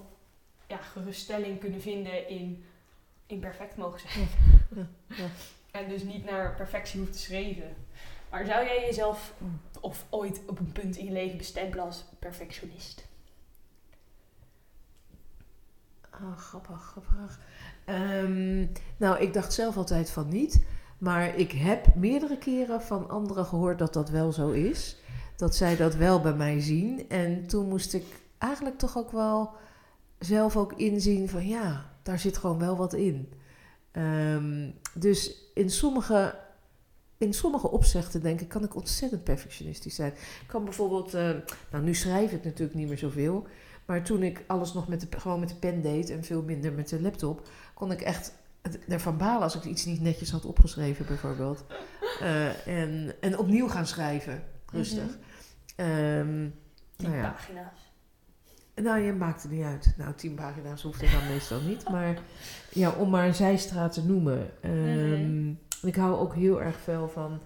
ja, 0.67 0.77
geruststelling 0.77 1.61
kunnen 1.61 1.81
vinden 1.81 2.29
in 2.29 2.65
imperfect 3.27 3.77
mogen 3.77 4.01
zijn. 4.01 4.29
Ja, 4.75 4.87
ja. 5.23 5.27
En 5.71 5.89
dus 5.89 6.03
niet 6.03 6.25
naar 6.25 6.55
perfectie 6.55 7.01
hoeft 7.01 7.13
te 7.13 7.19
schreven. 7.19 7.77
Maar 8.31 8.47
zou 8.47 8.65
jij 8.65 8.81
jezelf 8.81 9.35
of 9.81 10.07
ooit 10.11 10.41
op 10.47 10.59
een 10.59 10.73
punt 10.73 10.97
in 10.97 11.05
je 11.05 11.13
leven 11.13 11.37
bestempelen 11.37 11.85
als 11.85 12.05
perfectionist? 12.19 13.09
Ah, 16.11 16.39
grappig, 16.39 16.83
grappig. 16.83 17.41
Ehm, 17.85 18.67
nou, 18.97 19.19
ik 19.19 19.33
dacht 19.33 19.53
zelf 19.53 19.77
altijd 19.77 20.11
van 20.11 20.29
niet. 20.29 20.65
Maar 20.99 21.37
ik 21.37 21.53
heb 21.53 21.95
meerdere 21.95 22.39
keren 22.39 22.83
van 22.83 23.09
anderen 23.09 23.45
gehoord 23.45 23.79
dat 23.79 23.93
dat 23.93 24.09
wel 24.09 24.33
zo 24.33 24.51
is. 24.51 24.97
Dat 25.41 25.57
zij 25.57 25.77
dat 25.77 25.95
wel 25.95 26.21
bij 26.21 26.35
mij 26.35 26.61
zien. 26.61 27.09
En 27.09 27.47
toen 27.47 27.69
moest 27.69 27.95
ik 27.95 28.05
eigenlijk 28.39 28.79
toch 28.79 28.97
ook 28.97 29.11
wel 29.11 29.51
zelf 30.19 30.57
ook 30.57 30.73
inzien 30.73 31.29
van 31.29 31.49
ja, 31.49 31.91
daar 32.03 32.19
zit 32.19 32.37
gewoon 32.37 32.59
wel 32.59 32.77
wat 32.77 32.93
in. 32.93 33.33
Ehm, 33.91 34.71
dus 34.95 35.35
in 35.55 35.71
sommige, 35.71 36.35
in 37.19 37.35
sommige 37.35 37.71
opzichten 37.71 38.23
denk 38.23 38.41
ik, 38.41 38.49
kan 38.49 38.65
ik 38.65 38.75
ontzettend 38.75 39.25
perfectionistisch 39.25 39.95
zijn. 39.95 40.13
Ik 40.13 40.47
kan 40.47 40.65
bijvoorbeeld, 40.65 41.15
eh, 41.15 41.31
nou 41.71 41.85
nu 41.85 41.95
schrijf 41.95 42.33
ik 42.33 42.45
natuurlijk 42.45 42.79
niet 42.79 42.89
meer 42.89 42.99
zoveel. 42.99 43.47
Maar 43.87 44.03
toen 44.05 44.23
ik 44.23 44.45
alles 44.47 44.73
nog 44.73 44.89
met 44.89 45.01
de, 45.01 45.07
gewoon 45.19 45.41
met 45.41 45.49
de 45.49 45.55
pen 45.55 45.83
deed 45.83 46.11
en 46.11 46.25
veel 46.25 46.43
minder 46.43 46.73
met 46.73 46.89
de 46.89 47.01
laptop, 47.01 47.49
kon 47.75 47.93
ik 47.93 48.01
echt 48.01 48.33
ervan 48.89 49.17
balen 49.17 49.43
als 49.43 49.55
ik 49.55 49.65
iets 49.65 49.85
niet 49.85 50.01
netjes 50.01 50.31
had 50.31 50.45
opgeschreven, 50.45 51.07
bijvoorbeeld. 51.07 51.65
Eh, 52.21 52.67
en, 52.67 53.15
en 53.21 53.39
opnieuw 53.39 53.69
gaan 53.69 53.87
schrijven, 53.87 54.43
rustig. 54.73 55.05
Mhm. 55.05 55.30
Ehm, 55.77 56.49
Tien 56.97 57.11
nou 57.11 57.17
ja, 57.23 57.31
pagina's. 57.31 57.93
nou, 58.75 59.01
je 59.01 59.13
maakt 59.13 59.43
het 59.43 59.53
niet 59.53 59.65
uit. 59.65 59.95
Nou, 59.97 60.15
tien 60.15 60.35
pagina's 60.35 60.83
hoeft 60.83 61.03
er 61.03 61.11
dan 61.11 61.29
meestal 61.29 61.61
niet. 61.61 61.89
Maar 61.89 62.19
ja, 62.71 62.91
om 62.91 63.11
maar 63.11 63.27
een 63.27 63.35
zijstraat 63.35 63.93
te 63.93 64.05
noemen. 64.05 64.51
Ehm, 64.63 65.39
Mhm. 65.41 65.55
Ik 65.83 65.97
hou 65.97 66.19
ook 66.19 66.35
heel 66.35 66.63
erg 66.63 66.77
veel 66.81 67.09
van 67.09 67.41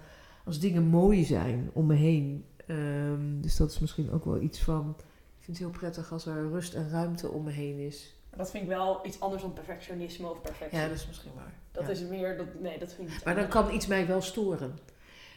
als 0.44 0.60
dingen 0.60 0.82
mooi 0.82 1.24
zijn 1.24 1.70
om 1.72 1.86
me 1.86 1.94
heen. 1.94 2.46
Ehm, 2.66 3.40
dus 3.40 3.56
dat 3.56 3.70
is 3.70 3.78
misschien 3.78 4.10
ook 4.10 4.24
wel 4.24 4.40
iets 4.40 4.60
van... 4.62 4.94
Ik 5.38 5.44
vind 5.50 5.58
het 5.58 5.66
heel 5.66 5.78
prettig 5.78 6.12
als 6.12 6.26
er 6.26 6.48
rust 6.50 6.74
en 6.74 6.90
ruimte 6.90 7.28
om 7.28 7.44
me 7.44 7.50
heen 7.50 7.78
is. 7.78 8.14
Maar 8.30 8.38
dat 8.38 8.50
vind 8.50 8.62
ik 8.62 8.68
wel 8.68 9.06
iets 9.06 9.20
anders 9.20 9.42
dan 9.42 9.52
perfectionisme 9.52 10.30
of 10.30 10.40
perfectie. 10.40 10.78
Ja, 10.78 10.88
dat 10.88 10.96
is 10.96 11.06
misschien 11.06 11.32
waar. 11.34 11.52
dat 11.72 11.84
Ja. 11.84 11.90
is 11.90 12.00
meer, 12.00 12.36
dat, 12.36 12.46
nee, 12.60 12.78
dat 12.78 12.92
vind 12.92 13.10
ik 13.10 13.24
Maar 13.24 13.34
dan 13.34 13.48
kan 13.48 13.74
iets 13.74 13.86
mij 13.86 14.06
wel 14.06 14.20
storen. 14.20 14.78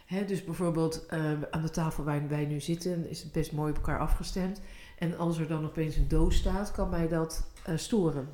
Dus 0.08 0.44
bijvoorbeeld 0.44 1.06
eh, 1.06 1.32
aan 1.52 1.62
de 1.62 1.70
tafel 1.70 2.04
waar 2.04 2.28
wij 2.28 2.46
nu 2.46 2.60
zitten 2.60 3.10
is 3.10 3.24
het 3.24 3.32
best 3.32 3.52
mooi 3.52 3.70
op 3.72 3.78
elkaar 3.78 4.00
afgestemd. 4.00 4.62
En 4.98 5.18
als 5.18 5.38
er 5.38 5.48
dan 5.48 5.66
opeens 5.66 5.96
een 5.96 6.08
doos 6.08 6.36
staat, 6.36 6.72
kan 6.72 6.90
mij 6.90 7.08
dat 7.08 7.48
eh, 7.66 7.78
storen. 7.78 8.30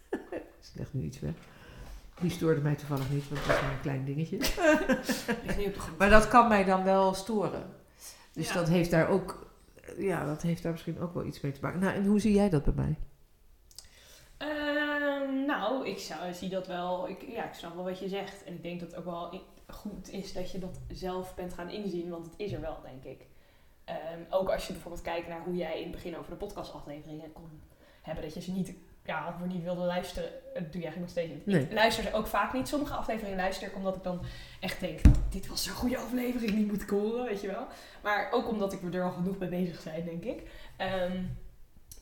ik 0.10 0.70
leg 0.74 0.92
nu 0.92 1.02
iets 1.02 1.20
weg. 1.20 1.32
Die 2.20 2.30
stoorde 2.30 2.60
mij 2.60 2.74
toevallig 2.74 3.10
niet, 3.10 3.28
want 3.28 3.40
het 3.40 3.48
was 3.50 3.62
maar 3.62 3.72
een 3.72 3.80
klein 3.80 4.04
dingetje. 4.04 4.38
Maar 5.98 6.10
dat 6.10 6.28
kan 6.28 6.48
mij 6.48 6.64
dan 6.64 6.84
wel 6.84 7.14
storen. 7.14 7.62
Dus 8.32 8.48
Ja. 8.48 8.54
dat 8.54 8.68
heeft 8.68 8.90
daar 8.90 9.08
ook, 9.08 9.46
ja, 9.98 10.24
dat 10.26 10.42
heeft 10.42 10.62
daar 10.62 10.72
misschien 10.72 11.00
ook 11.00 11.14
wel 11.14 11.24
iets 11.24 11.40
mee 11.40 11.52
te 11.52 11.60
maken. 11.62 11.80
Nou, 11.80 11.94
en 11.94 12.06
hoe 12.06 12.20
zie 12.20 12.34
jij 12.34 12.48
dat 12.50 12.64
bij 12.64 12.74
mij? 12.74 12.96
Ehm, 14.36 15.46
nou, 15.46 15.88
ik 15.88 15.98
zou, 15.98 16.32
zie 16.34 16.48
dat 16.48 16.66
wel. 16.66 17.08
Ik, 17.08 17.22
ja, 17.28 17.44
ik 17.48 17.54
snap 17.54 17.74
wel 17.74 17.84
wat 17.84 17.98
je 17.98 18.08
zegt. 18.08 18.44
En 18.44 18.52
ik 18.52 18.62
denk 18.62 18.80
dat 18.80 18.94
ook 18.94 19.04
wel 19.04 19.34
goed 19.72 20.08
is 20.10 20.32
dat 20.32 20.50
je 20.50 20.58
dat 20.58 20.80
zelf 20.88 21.34
bent 21.34 21.54
gaan 21.54 21.70
inzien. 21.70 22.08
Want 22.10 22.24
het 22.26 22.34
is 22.36 22.52
er 22.52 22.60
wel, 22.60 22.76
denk 22.82 23.04
ik. 23.04 23.26
Ehm, 23.84 24.20
ook 24.30 24.50
als 24.50 24.66
je 24.66 24.72
bijvoorbeeld 24.72 25.02
kijkt 25.04 25.28
naar 25.28 25.42
hoe 25.44 25.56
jij 25.56 25.76
in 25.76 25.82
het 25.82 25.92
begin 25.92 26.16
over 26.18 26.30
de 26.30 26.36
podcastafleveringen 26.36 27.32
kon 27.32 27.60
hebben. 28.02 28.24
Dat 28.24 28.34
je 28.34 28.40
ze 28.40 28.52
niet, 28.52 28.72
ja, 29.04 29.28
of 29.40 29.46
niet 29.46 29.62
wilde 29.62 29.84
luisteren. 29.84 30.30
Dat 30.30 30.72
doe 30.72 30.80
je 30.80 30.86
eigenlijk 30.86 30.98
nog 30.98 31.10
steeds 31.10 31.28
niet. 31.32 31.46
Nee. 31.46 31.62
Ik 31.62 31.72
luister 31.72 32.04
ze 32.04 32.12
ook 32.12 32.26
vaak 32.26 32.52
niet. 32.52 32.68
Sommige 32.68 32.94
afleveringen 32.94 33.36
luister 33.36 33.68
ik 33.68 33.76
omdat 33.76 33.96
ik 33.96 34.02
dan 34.02 34.20
echt 34.60 34.80
denk... 34.80 35.00
Dit 35.30 35.46
was 35.46 35.64
zo'n 35.64 35.74
goede 35.74 35.98
aflevering, 35.98 36.50
die 36.54 36.66
moet 36.66 36.82
ik 36.82 36.88
horen, 36.90 37.24
weet 37.24 37.40
je 37.40 37.46
wel. 37.46 37.66
Maar 38.02 38.28
ook 38.32 38.48
omdat 38.48 38.72
ik 38.72 38.94
er 38.94 39.02
al 39.04 39.10
genoeg 39.12 39.38
mee 39.38 39.48
bezig 39.48 39.84
ben, 39.84 40.04
denk 40.04 40.24
ik. 40.24 40.50
Ehm, 40.76 41.22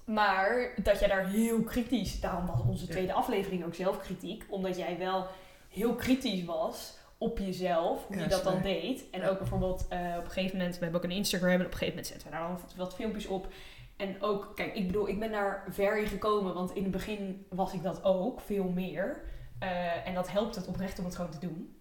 maar 0.04 0.72
dat 0.82 0.98
jij 0.98 1.08
daar 1.08 1.26
heel 1.28 1.62
kritisch, 1.62 2.20
daarom 2.20 2.46
was 2.46 2.60
onze 2.62 2.86
Ja. 2.86 2.90
tweede 2.90 3.12
aflevering 3.12 3.64
ook 3.64 3.74
zelf 3.74 3.98
kritiek, 3.98 4.44
omdat 4.48 4.76
jij 4.76 4.98
wel 4.98 5.26
heel 5.68 5.94
kritisch 5.94 6.44
was 6.44 6.98
op 7.22 7.38
jezelf, 7.38 8.06
hoe 8.06 8.16
je 8.18 8.26
dat 8.26 8.44
dan 8.44 8.62
deed. 8.62 9.10
En 9.10 9.24
ook 9.28 9.38
bijvoorbeeld 9.38 9.86
eh, 9.88 9.98
op 10.18 10.24
een 10.24 10.30
gegeven 10.30 10.56
moment, 10.56 10.74
we 10.78 10.82
hebben 10.82 11.00
ook 11.02 11.10
een 11.10 11.16
Instagram 11.16 11.50
en 11.50 11.56
op 11.66 11.72
een 11.72 11.78
gegeven 11.78 11.88
moment 11.88 12.06
zetten 12.06 12.26
we 12.28 12.34
daar 12.34 12.42
dan 12.48 12.52
wat, 12.60 12.74
wat 12.76 12.94
filmpjes 12.94 13.26
op. 13.26 13.48
En 13.96 14.22
ook, 14.22 14.52
kijk, 14.54 14.74
ik 14.74 14.86
bedoel, 14.86 15.08
ik 15.08 15.18
ben 15.18 15.30
daar 15.30 15.64
ver 15.68 15.98
in 15.98 16.06
gekomen, 16.06 16.54
want 16.54 16.74
in 16.74 16.82
het 16.82 16.92
begin 16.92 17.46
was 17.48 17.72
ik 17.74 17.82
dat 17.82 18.04
ook, 18.04 18.40
veel 18.40 18.64
meer. 18.68 19.20
Eh, 19.58 20.06
en 20.06 20.14
dat 20.14 20.30
helpt 20.30 20.54
het 20.56 20.66
oprecht 20.66 20.98
om 20.98 21.04
het 21.04 21.16
gewoon 21.16 21.30
te 21.30 21.38
doen. 21.46 21.74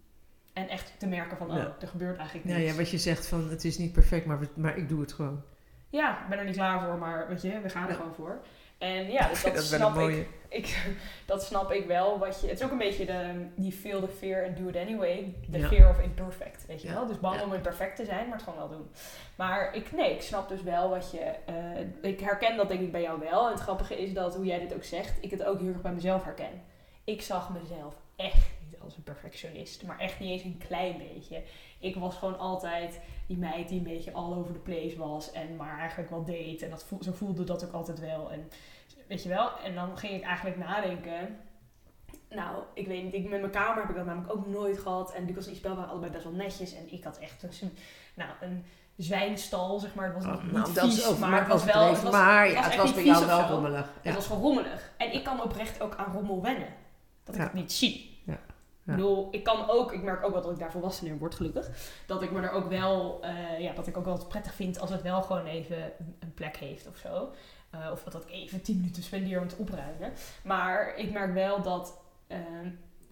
En 0.53 0.69
echt 0.69 0.93
te 0.97 1.07
merken 1.07 1.37
van, 1.37 1.49
oh, 1.51 1.55
Ja. 1.57 1.75
er 1.81 1.87
gebeurt 1.87 2.17
eigenlijk 2.17 2.47
niks. 2.47 2.71
ja, 2.71 2.73
wat 2.77 2.89
je 2.89 2.97
zegt 2.97 3.27
van 3.27 3.49
het 3.49 3.63
is 3.65 3.77
niet 3.77 3.91
perfect, 3.93 4.25
maar, 4.25 4.39
maar 4.55 4.77
ik 4.77 4.89
doe 4.89 5.01
het 5.01 5.13
gewoon. 5.13 5.41
Ja, 5.89 6.21
ik 6.23 6.29
ben 6.29 6.37
er 6.37 6.45
niet 6.45 6.55
klaar 6.55 6.81
voor, 6.85 6.97
maar 6.97 7.27
weet 7.27 7.41
je, 7.41 7.59
we 7.61 7.69
gaan 7.69 7.83
er 7.83 7.89
Ja. 7.89 7.95
gewoon 7.95 8.13
voor. 8.13 8.39
En 8.79 9.11
ja, 9.11 9.27
dus 9.29 9.43
dat, 9.43 9.63
snap 9.63 9.97
ik. 9.97 10.27
ik. 10.49 10.77
Dat 11.25 11.43
snap 11.43 11.71
ik 11.71 11.85
wel. 11.85 12.19
Wat 12.19 12.41
je, 12.41 12.47
het 12.47 12.59
is 12.59 12.65
ook 12.65 12.71
een 12.71 12.77
beetje 12.77 13.05
de, 13.05 13.45
die 13.55 13.71
feel 13.71 13.99
the 14.01 14.07
fear 14.07 14.45
and 14.47 14.57
do 14.57 14.67
it 14.67 14.75
anyway. 14.75 15.33
De 15.47 15.59
Ja. 15.59 15.67
fear 15.67 15.89
of 15.89 15.99
imperfect, 15.99 16.65
weet 16.65 16.81
je 16.81 16.87
Ja. 16.87 16.93
wel. 16.93 17.07
Dus 17.07 17.19
bang 17.19 17.35
Ja. 17.35 17.43
om 17.43 17.53
imperfect 17.53 17.95
te 17.95 18.05
zijn, 18.05 18.27
maar 18.27 18.37
het 18.37 18.43
gewoon 18.47 18.59
wel 18.59 18.77
doen. 18.77 18.89
Maar 19.35 19.75
ik, 19.75 19.91
nee, 19.91 20.13
ik 20.13 20.21
snap 20.21 20.49
dus 20.49 20.61
wel 20.63 20.89
wat 20.89 21.11
je... 21.11 21.19
eh, 21.45 22.11
ik 22.11 22.19
herken 22.19 22.57
dat 22.57 22.67
denk 22.67 22.79
ik 22.81 22.91
bij 22.91 23.01
jou 23.01 23.19
wel. 23.19 23.45
En 23.45 23.51
het 23.53 23.61
grappige 23.61 24.01
is 24.01 24.13
dat, 24.13 24.35
hoe 24.35 24.45
jij 24.45 24.59
dit 24.59 24.73
ook 24.73 24.83
zegt, 24.83 25.17
ik 25.21 25.31
het 25.31 25.43
ook 25.43 25.59
heel 25.59 25.67
erg 25.73 25.81
bij 25.81 25.91
mezelf 25.93 26.23
herken. 26.23 26.61
ik 27.03 27.21
zag 27.21 27.49
mezelf 27.61 27.95
echt 28.15 28.47
niet 28.69 28.79
als 28.79 28.95
een 28.97 29.03
perfectionist. 29.03 29.83
Maar 29.83 29.99
echt 29.99 30.19
niet 30.19 30.29
eens 30.31 30.43
een 30.43 30.61
klein 30.67 30.97
beetje. 31.13 31.41
Ik 31.79 31.95
was 31.95 32.15
gewoon 32.15 32.39
altijd 32.39 32.99
die 33.27 33.37
meid 33.37 33.67
die 33.67 33.77
een 33.77 33.83
beetje 33.83 34.11
all 34.11 34.33
over 34.33 34.53
the 34.53 34.59
place 34.59 34.97
was. 34.97 35.31
En 35.31 35.55
maar 35.55 35.79
eigenlijk 35.79 36.09
wel 36.09 36.23
deed. 36.25 36.61
En 36.61 36.69
dat 36.69 36.83
voel, 36.83 37.03
zo 37.03 37.11
voelde 37.11 37.43
dat 37.43 37.65
ook 37.65 37.71
altijd 37.73 37.99
wel. 37.99 38.31
En 38.31 38.49
weet 39.07 39.23
je 39.23 39.29
wel. 39.29 39.59
En 39.63 39.75
dan 39.75 39.97
ging 39.97 40.13
ik 40.13 40.23
eigenlijk 40.23 40.57
nadenken. 40.57 41.37
Nou, 42.29 42.63
ik 42.73 42.87
weet 42.87 43.03
niet. 43.03 43.13
Ik, 43.13 43.29
met 43.29 43.39
mijn 43.39 43.51
kamer 43.51 43.81
heb 43.81 43.89
ik 43.89 43.95
dat 43.95 44.05
namelijk 44.05 44.33
ook 44.33 44.47
nooit 44.47 44.79
gehad. 44.79 45.13
En 45.13 45.25
Lucas 45.25 45.45
en 45.47 45.51
Isabel 45.51 45.75
waren 45.75 45.89
allebei 45.89 46.11
best 46.11 46.23
wel 46.23 46.33
netjes. 46.33 46.73
En 46.75 46.93
ik 46.93 47.03
had 47.03 47.17
echt 47.17 47.43
een, 47.43 47.71
nou, 48.13 48.29
een 48.41 48.65
zwijnstal, 48.95 49.79
zeg 49.79 49.95
maar. 49.95 50.05
Het 50.05 50.23
was 50.23 50.25
Oh, 50.35 50.43
niet, 50.43 50.51
nou, 50.51 50.73
dat 50.73 50.83
vies, 50.85 51.17
maar 51.17 51.39
het 51.39 51.47
was 51.47 51.63
wel... 51.63 51.89
Het 51.89 52.01
was, 52.01 52.11
maar 52.11 52.45
het 52.45 52.53
ja, 52.53 52.77
was 52.77 52.85
het 52.85 52.95
bij 52.95 53.05
jou 53.05 53.25
wel 53.25 53.41
rommelig. 53.41 53.89
Het 54.01 54.15
was 54.15 54.25
gewoon 54.27 54.41
rommelig. 54.41 54.91
En 54.97 55.13
ik 55.13 55.23
kan 55.23 55.41
oprecht 55.43 55.81
ook 55.81 55.95
aan 55.95 56.13
rommel 56.13 56.41
wennen. 56.41 56.67
Dat 57.23 57.35
ik 57.35 57.41
Ja. 57.41 57.47
het 57.47 57.55
niet 57.55 57.71
zie. 57.73 58.18
Ja. 58.97 59.27
Ik 59.31 59.43
kan 59.43 59.69
ook, 59.69 59.91
ik 59.93 60.01
merk 60.03 60.23
ook 60.25 60.31
wel 60.31 60.41
dat 60.41 60.51
ik 60.51 60.59
daar 60.59 60.71
volwassen 60.71 61.07
in 61.07 61.17
word, 61.17 61.35
gelukkig. 61.35 61.69
Dat 62.05 62.21
ik 62.21 62.31
me 62.31 62.41
er 62.41 62.51
ook 62.51 62.69
wel, 62.69 63.19
eh, 63.21 63.59
ja, 63.59 63.73
dat 63.73 63.87
ik 63.87 63.97
ook 63.97 64.05
wel 64.05 64.25
prettig 64.25 64.53
vind 64.53 64.79
als 64.79 64.89
het 64.89 65.01
wel 65.01 65.21
gewoon 65.21 65.45
even 65.45 65.77
een- 66.19 66.33
plek 66.33 66.57
heeft 66.57 66.87
of 66.87 66.97
zo. 66.97 67.29
Eh, 67.69 67.89
of 67.91 68.03
dat 68.03 68.23
ik 68.23 68.31
even 68.31 68.61
tien 68.61 68.77
minuten 68.77 69.03
spendeer 69.03 69.37
om 69.39 69.43
het 69.47 69.55
opruimen. 69.57 70.11
Maar 70.43 70.95
ik 70.97 71.11
merk 71.11 71.33
wel 71.33 71.61
dat, 71.61 71.97
eh, 72.27 72.37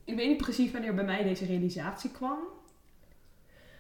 ik 0.04 0.16
weet 0.16 0.28
niet 0.28 0.38
precies 0.38 0.72
wanneer 0.72 0.94
bij 0.94 1.04
mij 1.04 1.24
deze 1.24 1.46
realisatie 1.46 2.12
kwam. 2.12 2.38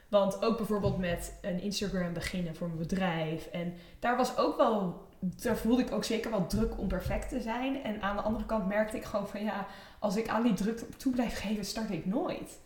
Want 0.07 0.43
ook 0.45 0.57
bijvoorbeeld 0.57 0.97
met 0.97 1.37
een 1.41 1.61
Instagram 1.61 2.13
beginnen 2.13 2.55
voor 2.55 2.67
mijn 2.67 2.79
bedrijf. 2.79 3.45
En 3.47 3.73
daar 3.99 4.17
was 4.17 4.37
ook 4.37 4.57
wel, 4.57 5.06
daar 5.19 5.57
voelde 5.57 5.81
ik 5.81 5.91
ook 5.91 6.03
zeker 6.03 6.31
wel 6.31 6.47
druk 6.47 6.77
om 6.79 6.87
perfect 6.87 7.29
te 7.29 7.41
zijn. 7.41 7.83
En 7.83 8.01
aan 8.01 8.15
de 8.15 8.21
andere 8.21 8.45
kant 8.45 8.67
merkte 8.67 8.97
ik 8.97 9.03
gewoon 9.03 9.27
van 9.27 9.43
ja, 9.43 9.65
als 9.99 10.15
ik 10.15 10.27
aan 10.27 10.43
die 10.43 10.53
druk 10.53 10.79
toe 10.97 11.11
blijf 11.13 11.39
geven, 11.39 11.65
start 11.65 11.91
ik 11.91 12.05
nooit. 12.05 12.59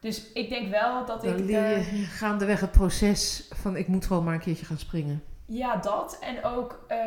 Dus 0.00 0.32
ik 0.32 0.48
denk 0.48 0.70
wel 0.70 1.04
dat 1.06 1.22
Dan 1.22 1.38
ik. 1.38 1.48
je 1.48 1.82
gaandeweg 2.08 2.60
het 2.60 2.70
proces 2.70 3.48
van 3.54 3.76
ik 3.76 3.88
moet 3.88 4.06
gewoon 4.06 4.24
maar 4.24 4.34
een 4.34 4.40
keertje 4.40 4.64
gaan 4.64 4.78
springen. 4.78 5.22
Ja, 5.46 5.76
dat. 5.76 6.18
En 6.20 6.44
ook 6.44 6.84
eh, 6.88 6.98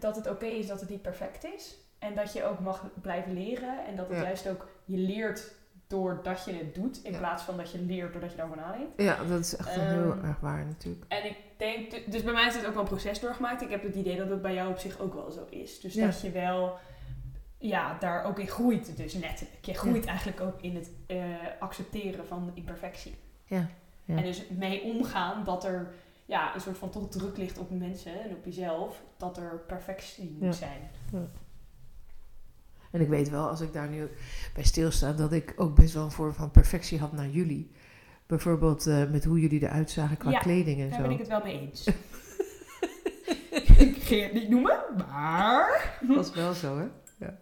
dat 0.00 0.16
het 0.16 0.30
oké 0.30 0.46
is 0.46 0.66
dat 0.66 0.80
het 0.80 0.88
niet 0.88 1.02
perfect 1.02 1.44
is. 1.56 1.76
En 1.98 2.14
dat 2.14 2.32
je 2.32 2.44
ook 2.44 2.60
mag 2.60 2.84
blijven 3.02 3.32
leren. 3.34 3.86
En 3.86 3.96
dat 3.96 4.08
het 4.08 4.16
Ja. 4.16 4.22
juist 4.22 4.48
ook 4.48 4.68
je 4.84 4.96
leert 4.98 5.54
doordat 5.86 6.44
je 6.44 6.52
het 6.52 6.74
doet. 6.74 7.00
In 7.04 7.12
Ja. 7.12 7.18
plaats 7.18 7.42
van 7.42 7.56
dat 7.56 7.70
je 7.70 7.78
leert 7.78 8.12
doordat 8.12 8.30
je 8.30 8.36
daarover 8.36 8.62
nadenkt. 8.62 9.02
Ja, 9.02 9.24
dat 9.24 9.40
is 9.40 9.56
echt 9.56 9.70
heel 9.70 10.12
Ehm, 10.12 10.24
erg 10.24 10.40
waar 10.40 10.66
natuurlijk. 10.66 11.04
En 11.08 11.24
ik 11.26 11.36
denk, 11.56 11.90
du- 11.90 12.10
dus 12.10 12.22
bij 12.22 12.32
mij 12.32 12.46
is 12.46 12.54
het 12.54 12.66
ook 12.66 12.72
wel 12.72 12.82
een 12.82 12.88
proces 12.88 13.20
doorgemaakt. 13.20 13.62
Ik 13.62 13.70
heb 13.70 13.82
het 13.82 13.94
idee 13.94 14.16
dat 14.16 14.28
het 14.28 14.42
bij 14.42 14.54
jou 14.54 14.70
op 14.70 14.78
zich 14.78 14.98
ook 14.98 15.14
wel 15.14 15.30
zo 15.30 15.46
is. 15.50 15.80
Dus 15.80 15.94
Ja. 15.94 16.06
dat 16.06 16.20
je 16.20 16.30
wel, 16.30 16.76
ja, 17.58 17.96
daar 17.98 18.24
ook 18.24 18.38
in 18.38 18.48
groeit. 18.48 18.96
Dus 18.96 19.12
letterlijk. 19.14 19.64
Je 19.64 19.74
groeit 19.74 20.04
eigenlijk 20.06 20.40
ook 20.40 20.60
in 20.60 20.74
het 20.74 20.90
eh, 21.06 21.24
accepteren 21.58 22.26
van 22.26 22.50
imperfectie. 22.54 23.14
Ja, 23.44 23.66
ja. 24.04 24.16
En 24.16 24.22
dus 24.22 24.42
mee 24.48 24.82
omgaan 24.82 25.44
dat 25.44 25.64
er, 25.64 25.92
ja, 26.24 26.54
een 26.54 26.60
soort 26.60 26.78
van 26.78 26.90
toch 26.90 27.08
druk 27.08 27.36
ligt 27.36 27.58
op 27.58 27.70
mensen 27.70 28.20
en 28.22 28.30
op 28.30 28.44
jezelf. 28.44 29.02
Dat 29.16 29.36
er 29.36 29.60
perfectie 29.66 30.30
moet 30.40 30.42
Ja. 30.42 30.52
zijn. 30.52 30.90
En 32.96 33.02
ik 33.02 33.08
weet 33.08 33.30
wel, 33.30 33.48
als 33.48 33.60
ik 33.60 33.72
daar 33.72 33.88
nu 33.88 34.08
bij 34.54 34.64
stilsta, 34.64 35.12
dat 35.12 35.32
ik 35.32 35.52
ook 35.56 35.74
best 35.74 35.94
wel 35.94 36.04
een 36.04 36.10
vorm 36.10 36.32
van 36.32 36.50
perfectie 36.50 36.98
had 36.98 37.12
naar 37.12 37.28
jullie. 37.28 37.70
Bijvoorbeeld 38.26 38.86
eh, 38.86 39.10
met 39.10 39.24
hoe 39.24 39.40
jullie 39.40 39.62
eruit 39.62 39.90
zagen 39.90 40.16
qua 40.16 40.30
Ja, 40.30 40.38
kleding 40.38 40.80
en 40.80 40.88
Daar 40.88 40.98
zo. 40.98 41.02
ben 41.02 41.12
ik 41.12 41.18
het 41.18 41.28
wel 41.28 41.42
mee 41.42 41.60
eens. 41.60 41.86
ik 43.78 43.96
ga 44.02 44.16
het 44.16 44.32
niet 44.32 44.48
noemen, 44.48 44.78
maar... 44.96 45.98
Dat 46.06 46.16
was 46.16 46.32
wel 46.34 46.52
zo, 46.52 46.78
hè? 46.78 46.86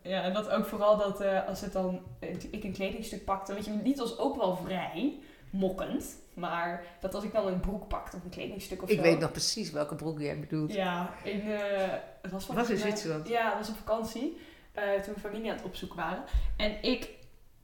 Ja, 0.03 0.23
en 0.23 0.33
dat 0.33 0.49
ook 0.51 0.67
vooral 0.67 0.99
dat 0.99 1.21
eh, 1.21 1.49
als 1.49 1.61
het 1.61 1.73
dan, 1.73 2.01
eh, 2.19 2.35
ik 2.51 2.65
een 2.65 2.73
kledingstuk 2.73 3.25
pakte, 3.25 3.55
weet 3.55 3.65
je, 3.65 3.71
niet 3.71 4.01
als 4.01 4.19
ook 4.19 4.37
wel 4.37 4.57
vrij, 4.57 5.19
mokkend, 5.51 6.17
maar 6.35 6.85
dat 7.01 7.15
als 7.15 7.25
ik 7.25 7.33
dan 7.33 7.47
een 7.47 7.61
broek 7.61 7.89
pakte 7.89 8.17
of 8.17 8.25
een 8.25 8.31
kledingstuk 8.31 8.83
of 8.83 8.89
Ik 8.89 8.97
zo. 8.97 9.03
weet 9.03 9.19
nog 9.19 9.31
precies 9.31 9.71
welke 9.71 9.95
broek 9.95 10.21
jij 10.21 10.41
bedoelt. 10.41 10.73
Ja, 10.73 11.11
in, 11.25 11.41
eh 11.41 11.93
het 12.23 12.31
was, 12.33 12.47
Was 12.47 12.71
in 12.71 12.79
Zwitserland. 12.79 13.29
Ja, 13.29 13.49
dat 13.49 13.59
was 13.59 13.69
op 13.69 13.77
vakantie, 13.77 14.37
eh, 14.75 15.01
toen 15.03 15.15
we 15.15 15.21
familie 15.21 15.51
aan 15.51 15.57
het 15.57 15.65
opzoeken 15.67 15.97
waren. 15.97 16.25
En 16.57 16.83
ik 16.83 17.11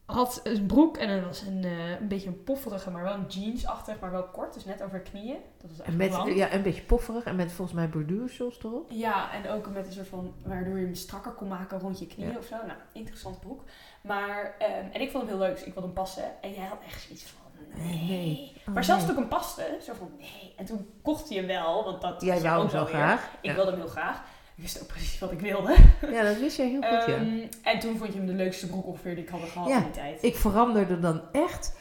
had 0.04 0.40
een 0.44 0.66
broek 0.66 0.96
en 0.96 1.16
dat 1.16 1.24
was 1.26 1.40
een, 1.42 1.64
eh, 1.64 1.90
een 2.00 2.08
beetje 2.08 2.28
een 2.28 2.42
pofferige, 2.44 2.90
maar 2.90 3.02
wel 3.02 3.14
een 3.14 3.26
jeansachtig, 3.28 4.00
maar 4.00 4.10
wel 4.10 4.22
kort, 4.24 4.54
dus 4.54 4.64
net 4.64 4.82
over 4.82 5.00
knieën. 5.00 5.36
Dat 5.60 5.70
was 5.70 5.80
echt 5.86 5.96
met, 5.96 6.10
lang. 6.10 6.34
ja, 6.36 6.52
een 6.52 6.62
beetje 6.62 6.82
pofferig 6.82 7.24
en 7.24 7.36
met 7.36 7.52
volgens 7.52 7.76
mij 7.76 7.88
borduursels 7.88 8.58
erop. 8.64 8.90
Ja, 8.90 9.32
en 9.32 9.48
ook 9.50 9.68
met 9.68 9.86
een 9.86 9.92
soort 9.92 10.08
van, 10.08 10.34
waardoor 10.44 10.78
je 10.78 10.84
hem 10.84 10.94
strakker 10.94 11.32
kon 11.32 11.48
maken 11.48 11.78
rond 11.78 11.98
je 11.98 12.06
knieën 12.06 12.30
Ja. 12.30 12.38
of 12.38 12.44
zo. 12.46 12.56
Nou, 12.56 12.78
interessant 12.92 13.40
broek. 13.40 13.62
Maar, 14.02 14.54
ehm, 14.58 14.84
en 14.92 15.00
ik 15.00 15.10
vond 15.10 15.22
hem 15.28 15.32
heel 15.36 15.46
leuk, 15.46 15.54
dus 15.56 15.64
ik 15.64 15.72
wilde 15.72 15.88
hem 15.88 15.96
passen. 15.96 16.24
En 16.42 16.52
jij 16.52 16.64
had 16.66 16.78
echt 16.86 17.02
zoiets 17.02 17.22
van, 17.24 17.50
nee. 17.84 17.96
Nee. 18.08 18.52
Oh, 18.68 18.74
maar 18.74 18.84
zelfs 18.84 19.02
nee. 19.04 19.14
toen 19.14 19.22
ik 19.24 19.30
hem 19.30 19.38
paste, 19.38 19.78
zo 19.82 19.92
van, 19.94 20.10
nee. 20.18 20.54
En 20.56 20.64
toen 20.64 20.90
kocht 21.02 21.28
hij 21.28 21.38
hem 21.38 21.46
wel, 21.46 21.84
want 21.84 22.00
dat 22.02 22.20
Jij 22.22 22.40
wou 22.40 22.60
hem 22.60 22.68
zo 22.70 22.74
wel 22.76 22.84
weer. 22.84 22.94
graag. 22.94 23.24
Ik 23.24 23.38
Ja. 23.50 23.54
wilde 23.54 23.70
hem 23.70 23.80
heel 23.80 23.88
graag. 23.88 24.22
Ik 24.60 24.66
wist 24.66 24.82
ook 24.82 24.88
precies 24.88 25.18
wat 25.18 25.32
ik 25.32 25.40
wilde. 25.40 25.76
Ja, 26.12 26.22
dat 26.22 26.38
wist 26.38 26.56
jij 26.56 26.68
heel 26.68 26.82
goed, 26.82 27.06
ja. 27.06 27.14
Ehm, 27.14 27.38
en 27.62 27.78
toen 27.78 27.96
vond 27.98 28.12
je 28.12 28.18
hem 28.18 28.26
de 28.26 28.32
leukste 28.32 28.66
broek 28.66 28.86
ongeveer 28.86 29.14
die 29.14 29.24
ik 29.24 29.30
had 29.30 29.40
gehad 29.40 29.68
Ja, 29.68 29.76
in 29.76 29.82
die 29.82 29.90
tijd. 29.92 30.22
Ik 30.22 30.36
veranderde 30.36 30.98
dan 31.00 31.22
echt. 31.32 31.78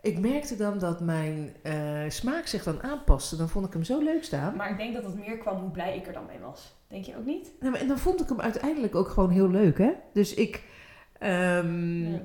Ik 0.00 0.18
merkte 0.18 0.56
dan 0.56 0.78
dat 0.78 1.00
mijn 1.00 1.54
eh, 1.62 1.74
smaak 2.08 2.46
zich 2.46 2.62
dan 2.62 2.82
aanpaste. 2.82 3.36
Dan 3.36 3.48
vond 3.48 3.66
ik 3.66 3.72
hem 3.72 3.84
zo 3.84 4.00
leuk 4.02 4.24
staan. 4.24 4.56
Maar 4.56 4.70
ik 4.70 4.76
denk 4.76 4.94
dat 4.94 5.04
het 5.04 5.14
meer 5.18 5.38
kwam 5.38 5.60
hoe 5.60 5.70
blij 5.70 5.96
ik 5.96 6.06
er 6.06 6.12
dan 6.12 6.26
mee 6.26 6.38
was. 6.38 6.74
Denk 6.88 7.04
je 7.04 7.16
ook 7.16 7.24
niet? 7.24 7.50
Nou, 7.60 7.76
en 7.76 7.88
dan 7.88 7.98
vond 7.98 8.20
ik 8.22 8.28
hem 8.28 8.40
uiteindelijk 8.40 8.94
ook 8.94 9.08
gewoon 9.08 9.30
heel 9.30 9.48
leuk, 9.50 9.78
hè? 9.78 9.90
Dus 10.12 10.34
ik... 10.34 10.62
ehm, 11.18 12.12
Ja. 12.12 12.18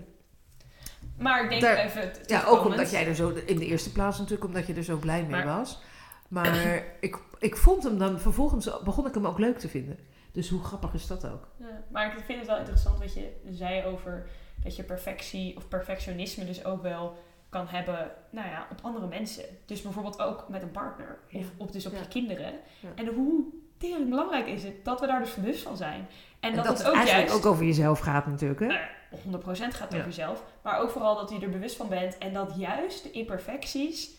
Maar 1.17 1.43
ik 1.43 1.49
denk 1.49 1.61
Daar- 1.61 1.77
even... 1.77 2.11
Ja, 2.25 2.43
ook 2.45 2.65
omdat 2.65 2.91
jij 2.91 3.07
er 3.07 3.15
zo, 3.15 3.33
in 3.45 3.57
de 3.59 3.65
eerste 3.65 3.91
plaats 3.91 4.17
natuurlijk, 4.17 4.45
omdat 4.47 4.67
je 4.67 4.73
er 4.73 4.83
zo 4.83 4.97
blij 4.97 5.21
mee 5.21 5.29
Maar- 5.45 5.57
was. 5.57 5.81
Maar 6.27 6.83
ik, 6.99 7.17
ik 7.39 7.55
vond 7.57 7.83
hem 7.83 7.97
dan, 7.97 8.19
vervolgens 8.19 8.69
begon 8.83 9.07
ik 9.07 9.13
hem 9.13 9.27
ook 9.27 9.39
leuk 9.39 9.57
te 9.59 9.69
vinden. 9.69 9.97
Dus 10.31 10.49
hoe 10.49 10.63
grappig 10.63 10.93
is 10.93 11.07
dat 11.07 11.25
ook? 11.27 11.47
Ja, 11.57 11.83
maar 11.91 12.17
ik 12.17 12.23
vind 12.25 12.39
het 12.39 12.47
wel 12.47 12.57
interessant 12.57 12.99
wat 12.99 13.13
je 13.13 13.35
zei 13.49 13.83
over 13.85 14.27
dat 14.63 14.75
je 14.75 14.83
perfectie 14.83 15.55
of 15.57 15.67
perfectionisme 15.67 16.45
dus 16.45 16.65
ook 16.65 16.81
wel 16.81 17.17
kan 17.49 17.67
hebben 17.67 18.11
nou 18.29 18.47
ja, 18.47 18.67
op 18.71 18.77
andere 18.81 19.07
mensen. 19.07 19.43
Dus 19.65 19.81
bijvoorbeeld 19.81 20.21
ook 20.21 20.45
met 20.49 20.61
een 20.61 20.71
partner 20.71 21.17
of 21.25 21.41
Ja. 21.41 21.45
op, 21.57 21.71
dus 21.71 21.85
op 21.85 21.91
Ja. 21.93 21.99
je 21.99 22.07
kinderen. 22.07 22.53
En 22.95 23.07
hoe 23.07 23.43
tering 23.77 24.09
belangrijk 24.09 24.47
is 24.47 24.63
het 24.63 24.85
dat 24.85 24.99
we 24.99 25.07
daar 25.07 25.19
dus 25.19 25.35
bewust 25.35 25.63
van 25.63 25.77
zijn. 25.77 26.07
En, 26.39 26.49
En, 26.49 26.55
dat, 26.55 26.65
dat, 26.65 26.77
het 26.77 26.87
ook 26.87 26.93
eigenlijk 26.95 27.27
juist 27.29 27.45
ook 27.45 27.51
over 27.51 27.65
jezelf 27.65 27.99
gaat 27.99 28.27
natuurlijk, 28.27 28.59
hè? 28.59 28.67
eh, 28.67 28.77
100% 29.25 29.75
gaat 29.75 29.91
Ja. 29.91 29.97
over 29.97 30.05
jezelf. 30.09 30.43
Maar 30.61 30.79
ook 30.79 30.89
vooral 30.89 31.15
dat 31.15 31.29
je 31.29 31.39
er 31.39 31.49
bewust 31.49 31.75
van 31.75 31.89
bent. 31.89 32.17
En 32.17 32.33
dat 32.33 32.53
juist 32.57 33.03
de 33.03 33.11
imperfecties 33.11 34.09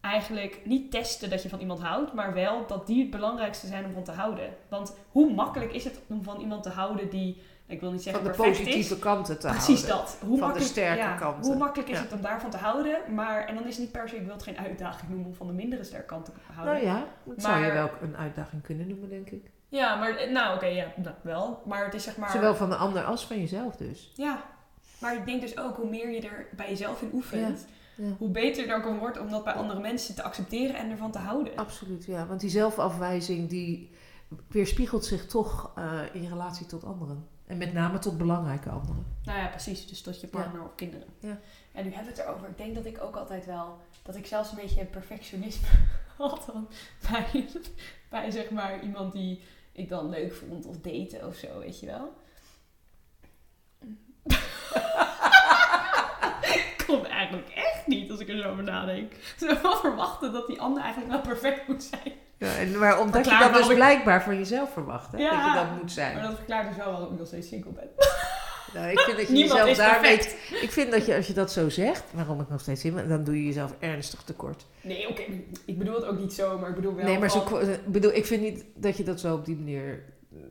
eigenlijk 0.00 0.60
niet 0.64 0.90
testen 0.90 1.30
dat 1.30 1.42
je 1.42 1.48
van 1.48 1.58
iemand 1.60 1.80
houdt. 1.80 2.12
Maar 2.12 2.34
wel 2.34 2.66
dat 2.66 2.86
die 2.86 3.00
het 3.00 3.10
belangrijkste 3.10 3.66
zijn 3.66 3.84
om 3.84 3.92
van 3.92 4.02
te 4.04 4.12
houden. 4.12 4.54
Want 4.68 4.96
hoe 5.10 5.32
makkelijk 5.34 5.72
is 5.72 5.84
het 5.84 6.00
om 6.06 6.22
van 6.22 6.40
iemand 6.40 6.62
te 6.62 6.68
houden 6.68 7.10
die, 7.10 7.42
ik 7.66 7.80
wil 7.80 7.90
niet 7.92 8.02
zeggen 8.02 8.22
Van 8.22 8.30
de 8.32 8.36
positieve 8.36 8.94
is. 8.94 8.98
kanten 8.98 9.38
te 9.38 9.46
Precies 9.48 9.86
houden. 9.88 10.06
dat. 10.12 10.18
Hoe 10.28 10.38
Van 10.38 10.52
de 10.52 10.60
sterke 10.60 10.98
ja, 10.98 11.14
kanten. 11.16 11.50
Hoe 11.50 11.58
makkelijk 11.58 11.88
is 11.88 11.96
Ja. 11.96 12.02
het 12.02 12.12
om 12.12 12.20
daarvan 12.20 12.50
te 12.50 12.56
houden. 12.56 13.14
Maar, 13.14 13.46
en 13.46 13.54
dan 13.54 13.64
is 13.66 13.70
het 13.76 13.78
niet 13.78 13.92
per 13.92 14.08
se, 14.08 14.16
ik 14.16 14.24
wil 14.24 14.32
het 14.34 14.42
geen 14.42 14.58
uitdaging 14.58 15.08
noemen 15.10 15.26
om 15.26 15.34
van 15.34 15.46
de 15.46 15.52
mindere 15.52 15.84
sterke 15.84 16.06
kant 16.06 16.24
te 16.24 16.30
houden. 16.52 16.74
Nou 16.74 16.86
ja, 16.86 17.04
dat 17.24 17.42
zou 17.42 17.54
je 17.58 17.64
Maar- 17.66 17.74
wel 17.74 17.90
een 18.02 18.16
uitdaging 18.16 18.62
kunnen 18.62 18.88
noemen, 18.88 19.08
denk 19.08 19.30
ik. 19.30 19.50
Ja, 19.68 19.94
maar 19.96 20.16
eh, 20.16 20.30
nou 20.32 20.54
oké, 20.54 20.66
ja, 20.66 20.86
nou, 20.96 21.14
wel. 21.22 21.62
Maar 21.66 21.84
het 21.84 21.94
is 21.94 22.02
zeg 22.04 22.16
maar... 22.16 22.30
Zowel 22.30 22.54
van 22.54 22.68
de 22.70 22.76
ander 22.76 23.04
als 23.04 23.26
van 23.26 23.38
jezelf 23.40 23.76
dus. 23.76 24.12
Ja, 24.14 24.42
maar 25.00 25.14
ik 25.14 25.24
denk 25.26 25.40
dus 25.40 25.58
ook 25.58 25.76
hoe 25.76 25.88
meer 25.88 26.10
je 26.10 26.20
er 26.20 26.46
bij 26.56 26.68
jezelf 26.68 27.02
in 27.02 27.10
oefent, 27.12 27.60
Ja. 27.60 27.66
Hoe 28.18 28.30
beter 28.30 28.68
er 28.68 28.76
ook 28.76 28.98
wordt 28.98 29.18
om 29.18 29.30
dat 29.30 29.44
bij 29.44 29.52
andere 29.52 29.80
mensen 29.80 30.14
te 30.14 30.22
accepteren 30.22 30.76
en 30.76 30.90
ervan 30.90 31.10
te 31.10 31.18
houden. 31.18 31.56
Absoluut, 31.56 32.04
ja. 32.04 32.26
Want 32.26 32.40
die 32.40 32.50
zelfafwijzing, 32.50 33.48
die 33.48 33.90
weerspiegelt 34.48 35.04
zich 35.04 35.26
toch 35.26 35.70
eh, 35.76 36.00
in 36.12 36.28
relatie 36.28 36.66
tot 36.66 36.84
anderen. 36.84 37.28
En 37.46 37.58
met 37.58 37.72
name 37.72 37.98
tot 37.98 38.18
belangrijke 38.18 38.70
anderen. 38.70 39.06
Nou 39.24 39.38
ja, 39.38 39.46
precies. 39.46 39.86
Dus 39.86 40.02
tot 40.02 40.20
je 40.20 40.26
partner 40.26 40.62
of 40.62 40.74
kinderen. 40.74 41.06
Ja. 41.18 41.38
En 41.72 41.84
nu 41.84 41.92
hebben 41.92 42.12
we 42.12 42.20
het 42.20 42.28
erover. 42.28 42.48
Ik 42.48 42.56
denk 42.56 42.74
dat 42.74 42.84
ik 42.84 43.02
ook 43.02 43.16
altijd 43.16 43.46
wel, 43.46 43.78
dat 44.02 44.16
ik 44.16 44.26
zelfs 44.26 44.50
een 44.50 44.56
beetje 44.56 44.84
perfectionisme 44.84 45.68
had 46.18 46.44
dan 46.52 46.68
bij, 47.10 47.48
bij 48.08 48.30
zeg 48.30 48.50
maar 48.50 48.82
iemand 48.82 49.12
die 49.12 49.42
ik 49.72 49.88
dan 49.88 50.08
leuk 50.08 50.32
vond 50.32 50.66
of 50.66 50.76
daten 50.80 51.26
of 51.26 51.34
zo, 51.34 51.58
weet 51.58 51.80
je 51.80 51.86
wel. 51.86 52.12
Niet 57.98 58.10
als 58.10 58.20
ik 58.20 58.28
er 58.28 58.38
zo 58.38 58.48
over 58.50 58.62
nadenk. 58.62 59.12
Ze 59.38 59.58
wel 59.62 59.76
verwachten 59.76 60.32
dat 60.32 60.46
die 60.46 60.60
ander 60.60 60.82
eigenlijk 60.82 61.12
wel 61.12 61.20
perfect 61.20 61.68
moet 61.68 61.82
zijn. 61.82 62.12
Ja, 62.38 62.56
en 62.56 62.78
maar 62.78 63.00
omdat 63.00 63.24
je 63.24 63.38
dat 63.38 63.54
dus 63.54 63.68
ik- 63.68 63.74
blijkbaar 63.74 64.22
van 64.22 64.36
jezelf 64.36 64.72
verwacht, 64.72 65.12
hè? 65.12 65.18
Ja. 65.18 65.30
dat 65.30 65.44
je 65.44 65.66
dat 65.68 65.80
moet 65.80 65.92
zijn. 65.92 66.14
Maar 66.14 66.22
dat 66.22 66.36
verklaart 66.36 66.68
dus 66.68 66.76
wel 66.76 66.90
waarom 66.90 67.12
ik 67.12 67.18
nog 67.18 67.26
steeds 67.26 67.48
single 67.48 67.70
ben. 67.70 67.88
Nou, 68.74 68.90
ik 68.90 68.98
vind 68.98 69.16
dat 69.16 69.26
je 69.26 69.32
Niemand 69.32 69.60
jezelf 69.66 69.76
daarmee... 69.90 70.18
Ik 70.60 70.70
vind 70.70 70.90
dat 70.90 71.06
je, 71.06 71.16
als 71.16 71.26
je 71.26 71.32
dat 71.32 71.52
zo 71.52 71.68
zegt, 71.68 72.04
waarom 72.12 72.40
ik 72.40 72.48
nog 72.48 72.60
steeds 72.60 72.84
in 72.84 72.94
ben, 72.94 73.08
dan 73.08 73.24
doe 73.24 73.36
je 73.36 73.46
jezelf 73.46 73.74
ernstig 73.78 74.22
tekort. 74.22 74.66
Nee, 74.80 75.08
oké. 75.08 75.22
Ik 75.64 75.78
bedoel 75.78 75.94
het 75.94 76.04
ook 76.04 76.18
niet 76.18 76.32
zo, 76.32 76.58
maar 76.58 76.68
ik 76.68 76.74
bedoel 76.74 76.94
wel 76.94 77.04
nee, 77.04 77.18
maar 77.18 77.30
zo, 77.30 77.58
ik 77.60 77.86
bedoel, 77.86 78.12
ik 78.12 78.26
vind 78.26 78.42
niet 78.42 78.64
dat 78.74 78.96
je 78.96 79.04
dat 79.04 79.20
zo 79.20 79.34
op 79.34 79.44
die 79.44 79.56
manier... 79.56 80.04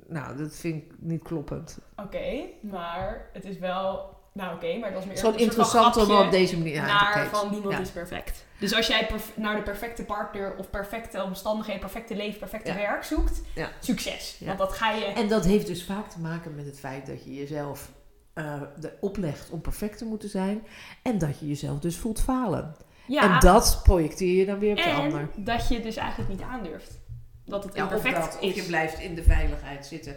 Nou, 0.07 0.37
dat 0.37 0.55
vind 0.55 0.83
ik 0.83 0.91
niet 0.97 1.23
kloppend. 1.23 1.77
Oké, 1.95 2.41
maar 2.61 3.29
het 3.33 3.45
is 3.45 3.57
wel... 3.57 4.17
nou 4.39 4.55
oké, 4.55 4.77
maar 4.77 4.91
dat 4.93 4.99
is 4.99 5.05
meer 5.07 5.15
Het 5.15 5.17
is 5.17 5.19
gewoon 5.19 5.33
een 5.33 5.39
soort 5.39 5.53
van 5.53 5.85
interessant 5.85 5.97
om 5.97 6.25
op 6.25 6.31
deze 6.31 6.57
manier 6.57 6.79
aan 6.79 6.87
naar 6.87 7.07
te 7.13 7.19
kijken. 7.19 7.37
van 7.37 7.49
niemand 7.51 7.73
Ja. 7.73 7.79
is 7.79 7.89
perfect. 7.89 8.45
Dus 8.59 8.73
als 8.75 8.87
jij 8.87 9.09
naar 9.35 9.55
de 9.55 9.61
perfecte 9.61 10.03
partner 10.03 10.55
of 10.57 10.69
perfecte 10.69 11.23
omstandigheden, 11.23 11.81
perfecte 11.81 12.15
leven, 12.15 12.39
perfecte 12.39 12.69
Ja. 12.71 12.75
werk 12.77 13.03
zoekt, 13.03 13.41
Ja. 13.55 13.69
succes. 13.79 14.37
Want 14.45 14.57
dat 14.57 14.73
ga 14.73 14.91
je... 14.91 15.05
En 15.05 15.27
dat 15.27 15.45
heeft 15.45 15.67
dus 15.67 15.83
vaak 15.83 16.09
te 16.09 16.19
maken 16.19 16.55
met 16.55 16.65
het 16.65 16.79
feit 16.79 17.05
dat 17.05 17.23
je 17.23 17.35
jezelf 17.35 17.89
eh, 18.33 18.61
de 18.79 18.93
oplegt 18.99 19.49
om 19.49 19.61
perfect 19.61 19.97
te 19.97 20.05
moeten 20.05 20.29
zijn. 20.29 20.67
En 21.03 21.17
dat 21.17 21.39
je 21.39 21.47
jezelf 21.47 21.79
dus 21.79 21.97
voelt 21.97 22.21
falen. 22.21 22.75
ja, 23.07 23.33
En 23.33 23.39
dat 23.39 23.79
projecteer 23.83 24.35
je 24.39 24.45
dan 24.45 24.59
weer 24.59 24.71
op 24.71 24.77
de 24.77 24.83
en 24.83 24.95
ander. 24.95 25.29
dat 25.35 25.67
je 25.67 25.79
dus 25.81 25.95
eigenlijk 25.95 26.29
niet 26.29 26.41
aandurft. 26.41 26.99
Dat 27.45 27.63
het 27.63 27.75
Ja, 27.75 27.85
of, 27.85 27.91
imperfect 27.91 28.25
dat, 28.25 28.35
of 28.41 28.49
is. 28.49 28.55
je 28.55 28.63
blijft 28.63 28.99
in 28.99 29.15
de 29.15 29.23
veiligheid 29.23 29.85
zitten 29.85 30.15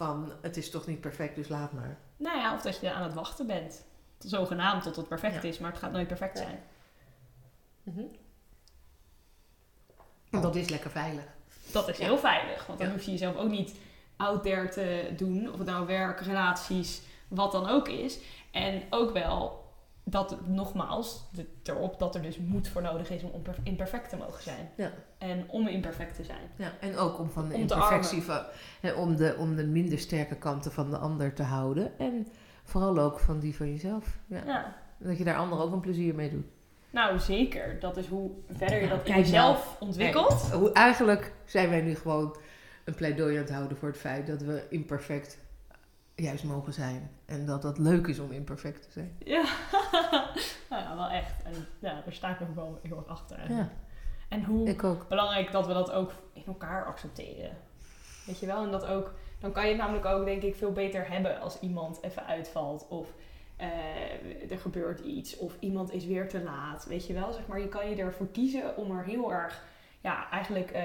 van 0.00 0.32
het 0.42 0.56
is 0.56 0.70
toch 0.70 0.86
niet 0.86 1.00
perfect, 1.00 1.34
dus 1.36 1.48
laat 1.48 1.72
maar. 1.72 1.98
Nou 2.16 2.38
ja, 2.38 2.54
of 2.54 2.62
dat 2.62 2.80
je 2.80 2.92
aan 2.92 3.02
het 3.02 3.14
wachten 3.14 3.46
bent. 3.46 3.84
Zogenaamd 4.18 4.82
tot 4.82 4.96
het 4.96 5.08
perfect 5.08 5.42
Ja. 5.42 5.48
is, 5.48 5.58
maar 5.58 5.70
het 5.70 5.80
gaat 5.80 5.92
nooit 5.92 6.06
perfect 6.08 6.38
Ja. 6.38 6.44
zijn. 6.44 6.62
Want 10.30 10.42
dat 10.42 10.56
is 10.56 10.68
lekker 10.68 10.90
veilig. 10.90 11.24
Dat 11.72 11.88
is 11.88 11.98
Ja. 11.98 12.04
heel 12.04 12.18
veilig, 12.18 12.66
want 12.66 12.78
dan 12.78 12.88
Ja. 12.88 12.94
hoef 12.94 13.02
je 13.04 13.10
jezelf 13.10 13.36
ook 13.36 13.48
niet 13.50 13.74
out 14.16 14.42
there 14.42 14.68
te 14.68 15.12
doen. 15.16 15.52
Of 15.52 15.58
het 15.58 15.66
nou 15.66 15.86
werk, 15.86 16.20
relaties, 16.20 17.02
wat 17.28 17.52
dan 17.52 17.68
ook 17.68 17.88
is. 17.88 18.18
En 18.50 18.82
ook 18.90 19.12
wel 19.12 19.59
dat, 20.10 20.36
nogmaals, 20.46 21.24
de- 21.32 21.46
erop 21.62 21.98
dat 21.98 22.14
er 22.14 22.22
dus 22.22 22.38
moed 22.38 22.68
voor 22.68 22.82
nodig 22.82 23.10
is 23.10 23.22
om 23.22 23.42
imperfect 23.62 24.08
te 24.08 24.16
mogen 24.16 24.42
zijn. 24.42 24.70
Ja. 24.76 24.90
En 25.18 25.44
om 25.48 25.66
imperfect 25.66 26.14
te 26.14 26.24
zijn. 26.24 26.50
Ja, 26.56 26.72
en 26.80 26.96
ook 26.96 27.18
om 27.18 27.30
van 27.30 27.48
de 27.48 27.54
Om 27.54 27.60
imperfectie 27.60 28.22
van, 28.22 28.42
hè, 28.80 28.92
om, 28.92 29.16
de, 29.16 29.36
om 29.38 29.56
de 29.56 29.66
minder 29.66 29.98
sterke 29.98 30.36
kanten 30.36 30.72
van 30.72 30.90
de 30.90 30.96
ander 30.98 31.34
te 31.34 31.42
houden. 31.42 31.98
En 31.98 32.26
vooral 32.64 32.98
ook 32.98 33.18
van 33.18 33.38
die 33.38 33.56
van 33.56 33.70
jezelf. 33.70 34.18
Ja. 34.26 34.42
Ja. 34.46 34.76
Dat 34.98 35.18
je 35.18 35.24
daar 35.24 35.36
anderen 35.36 35.64
ook 35.64 35.72
een 35.72 35.80
plezier 35.80 36.14
mee 36.14 36.30
doet. 36.30 36.46
Nou, 36.90 37.18
zeker. 37.18 37.80
Dat 37.80 37.96
is 37.96 38.06
hoe 38.06 38.30
verder 38.48 38.80
je 38.80 38.86
Nou, 38.86 38.96
dat 38.98 39.06
in 39.06 39.12
kijk 39.12 39.24
jezelf 39.24 39.76
ontwikkelt. 39.80 40.32
Hoe, 40.52 40.72
eigenlijk 40.72 41.32
zijn 41.44 41.68
wij 41.70 41.80
nu 41.80 41.94
gewoon 41.94 42.36
een 42.84 42.94
pleidooi 42.94 43.36
aan 43.36 43.42
het 43.42 43.52
houden 43.52 43.76
voor 43.76 43.88
het 43.88 43.98
feit 43.98 44.26
dat 44.26 44.42
we 44.42 44.66
imperfect 44.70 45.38
juist 46.20 46.44
mogen 46.44 46.72
zijn. 46.72 47.10
En 47.24 47.46
dat 47.46 47.62
dat 47.62 47.78
leuk 47.78 48.06
is 48.06 48.18
om 48.18 48.32
imperfect 48.32 48.82
te 48.82 48.90
zijn. 48.90 49.16
Ja. 49.24 49.44
nou 50.70 50.82
ja, 50.82 50.96
wel 50.96 51.08
echt. 51.08 51.42
En 51.42 51.52
ja, 51.78 52.00
daar 52.04 52.12
sta 52.12 52.30
ik 52.30 52.40
nog 52.40 52.54
wel 52.54 52.78
heel 52.82 52.96
erg 52.96 53.06
achter. 53.06 53.52
Ja, 53.52 53.68
En 54.28 54.44
hoe 54.44 54.76
belangrijk 55.08 55.52
dat 55.52 55.66
we 55.66 55.72
dat 55.72 55.92
ook 55.92 56.12
in 56.32 56.42
elkaar 56.46 56.84
accepteren. 56.84 57.56
Weet 58.26 58.38
je 58.38 58.46
wel? 58.46 58.62
En 58.62 58.70
dat 58.70 58.86
ook, 58.86 59.14
dan 59.38 59.52
kan 59.52 59.62
je 59.62 59.68
het 59.68 59.78
namelijk 59.78 60.06
ook, 60.06 60.24
denk 60.24 60.42
ik, 60.42 60.54
veel 60.54 60.72
beter 60.72 61.10
hebben 61.10 61.40
als 61.40 61.60
iemand 61.60 62.02
even 62.02 62.26
uitvalt. 62.26 62.86
Of 62.88 63.12
eh, 63.60 64.50
er 64.50 64.58
gebeurt 64.58 65.00
iets. 65.00 65.36
Of 65.36 65.56
iemand 65.58 65.92
is 65.92 66.06
weer 66.06 66.28
te 66.28 66.42
laat. 66.42 66.86
Weet 66.86 67.06
je 67.06 67.12
wel? 67.12 67.32
Zeg 67.32 67.46
maar, 67.46 67.60
je 67.60 67.68
kan 67.68 67.90
je 67.90 67.96
ervoor 67.96 68.28
kiezen 68.28 68.76
om 68.76 68.98
er 68.98 69.04
heel 69.04 69.32
erg, 69.32 69.64
ja, 70.00 70.30
eigenlijk 70.30 70.70
eh 70.70 70.82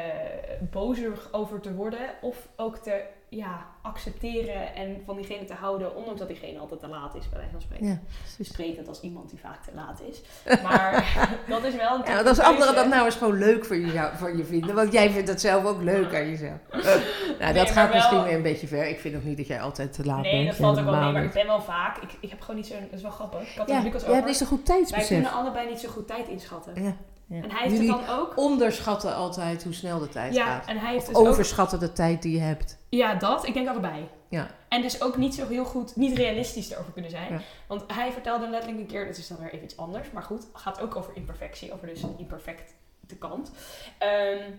bozig 0.71 1.27
over 1.31 1.59
te 1.61 1.73
worden. 1.73 1.99
Of 2.21 2.47
ook 2.55 2.77
te, 2.77 3.03
ja, 3.29 3.65
accepteren 3.81 4.75
en 4.75 5.01
van 5.05 5.15
diegene 5.15 5.45
te 5.45 5.53
houden. 5.53 5.95
Ondanks 5.95 6.19
dat 6.19 6.27
diegene 6.27 6.59
altijd 6.59 6.79
te 6.79 6.87
laat 6.87 7.15
is, 7.15 7.29
bij 7.29 7.37
wijze 7.37 7.51
van 7.51 7.61
spreken. 7.61 7.87
Ja. 7.87 7.99
Sprekend 8.43 8.87
als 8.87 9.01
iemand 9.01 9.29
die 9.29 9.39
vaak 9.39 9.63
te 9.63 9.71
laat 9.73 10.01
is. 10.09 10.21
Maar 10.61 11.17
dat 11.47 11.63
is 11.63 11.75
wel 11.75 11.95
een 11.95 12.13
Ja, 12.13 12.21
als 12.21 12.39
anderen 12.39 12.75
dat 12.75 12.87
nou 12.87 13.05
eens 13.05 13.15
gewoon 13.15 13.37
leuk 13.37 13.65
voor 13.65 13.75
je, 13.75 14.09
voor 14.15 14.37
je 14.37 14.45
vinden. 14.45 14.75
Want 14.75 14.91
jij 14.91 15.09
vindt 15.09 15.27
dat 15.27 15.41
zelf 15.41 15.65
ook 15.65 15.81
leuk 15.81 16.15
aan 16.15 16.29
jezelf. 16.29 16.59
nou, 16.71 16.99
Nee, 17.39 17.53
dat 17.53 17.69
gaat 17.71 17.93
misschien 17.93 18.23
weer 18.23 18.33
een 18.35 18.41
beetje 18.41 18.67
ver. 18.67 18.87
Ik 18.87 18.99
vind 18.99 19.15
ook 19.15 19.23
niet 19.23 19.37
dat 19.37 19.47
jij 19.47 19.61
altijd 19.61 19.93
te 19.93 20.05
laat 20.05 20.21
bent. 20.21 20.33
Nee, 20.33 20.45
dat 20.45 20.55
valt 20.55 20.79
ook 20.79 20.85
wel 20.85 20.99
mee, 20.99 21.11
maar 21.11 21.23
ik 21.23 21.33
ben 21.33 21.47
wel 21.47 21.61
vaak. 21.61 21.97
Ik, 21.97 22.09
ik 22.19 22.29
heb 22.29 22.41
gewoon 22.41 22.55
niet 22.55 22.67
zo'n. 22.67 22.79
Dat 22.81 22.93
is 22.93 23.01
wel 23.01 23.11
grappig. 23.11 23.41
Ik 23.41 23.57
had 23.57 23.67
Ja, 23.67 23.81
jij 23.83 24.13
hebt 24.13 24.25
niet 24.25 24.37
zo 24.37 24.45
goed 24.45 24.67
Wij 24.67 24.75
tijdsbesef. 24.77 25.07
kunnen 25.07 25.31
allebei 25.31 25.69
niet 25.69 25.79
zo 25.79 25.89
goed 25.89 26.07
tijd 26.07 26.27
inschatten. 26.27 26.83
Ja, 26.83 26.95
ja. 27.27 27.41
En 27.41 27.51
hij 27.51 27.61
heeft 27.61 27.75
Jullie 27.75 27.91
het 27.93 28.05
dan 28.07 28.17
ook. 28.19 28.37
onderschatten 28.37 29.15
altijd 29.15 29.63
hoe 29.63 29.73
snel 29.73 29.99
de 29.99 30.09
tijd 30.09 30.33
Ja, 30.35 30.45
gaat. 30.45 30.65
en 30.67 30.77
hij 30.77 30.91
heeft 30.91 31.07
Of 31.07 31.13
dus 31.13 31.17
ook. 31.17 31.27
overschatten 31.27 31.79
de 31.79 31.93
tijd 31.93 32.21
die 32.21 32.33
je 32.33 32.39
hebt. 32.41 32.77
Ja, 32.89 33.15
dat. 33.15 33.47
Ik 33.47 33.53
denk 33.53 33.67
allebei. 33.67 34.09
Ja. 34.29 34.47
En 34.69 34.81
dus 34.81 35.01
ook 35.01 35.17
niet 35.17 35.35
zo 35.35 35.47
heel 35.47 35.65
goed, 35.65 35.95
niet 35.95 36.17
realistisch 36.17 36.71
erover 36.71 36.91
kunnen 36.91 37.11
zijn. 37.11 37.33
Ja. 37.33 37.39
Want 37.67 37.83
hij 37.93 38.11
vertelde 38.11 38.49
letterlijk 38.49 38.81
een 38.81 38.87
keer, 38.87 39.05
dat 39.05 39.17
is 39.17 39.27
dan 39.27 39.37
weer 39.37 39.51
even 39.53 39.63
iets 39.65 39.77
anders, 39.77 40.11
maar 40.11 40.23
goed, 40.23 40.47
gaat 40.53 40.81
ook 40.81 40.95
over 40.95 41.11
imperfectie, 41.15 41.73
over 41.73 41.87
dus 41.87 42.01
een 42.03 42.15
imperfecte 42.17 42.73
kant. 43.19 43.51
Ehm, 43.97 44.51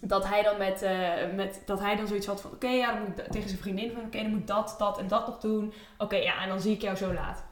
dat 0.00 0.26
hij 0.28 0.42
dan 0.42 0.58
met, 0.58 0.82
eh, 0.82 1.08
met 1.34 1.62
dat 1.66 1.80
hij 1.80 1.96
dan 1.96 2.06
zoiets 2.06 2.26
had 2.26 2.40
van 2.40 2.50
oké, 2.52 2.68
ja, 2.68 2.92
dan 2.92 3.00
moet 3.08 3.18
ik 3.18 3.24
tegen 3.32 3.48
zijn 3.48 3.60
vriendin 3.60 3.92
van 3.92 4.02
oké, 4.04 4.22
dan 4.22 4.30
moet 4.30 4.40
ik 4.40 4.46
dat, 4.46 4.74
dat 4.78 4.98
en 4.98 5.08
dat 5.08 5.26
nog 5.26 5.38
doen. 5.38 5.72
Oké, 5.98 6.16
ja, 6.16 6.42
en 6.42 6.48
dan 6.48 6.60
zie 6.60 6.72
ik 6.74 6.80
jou 6.82 6.96
zo 6.96 7.12
laat. 7.12 7.44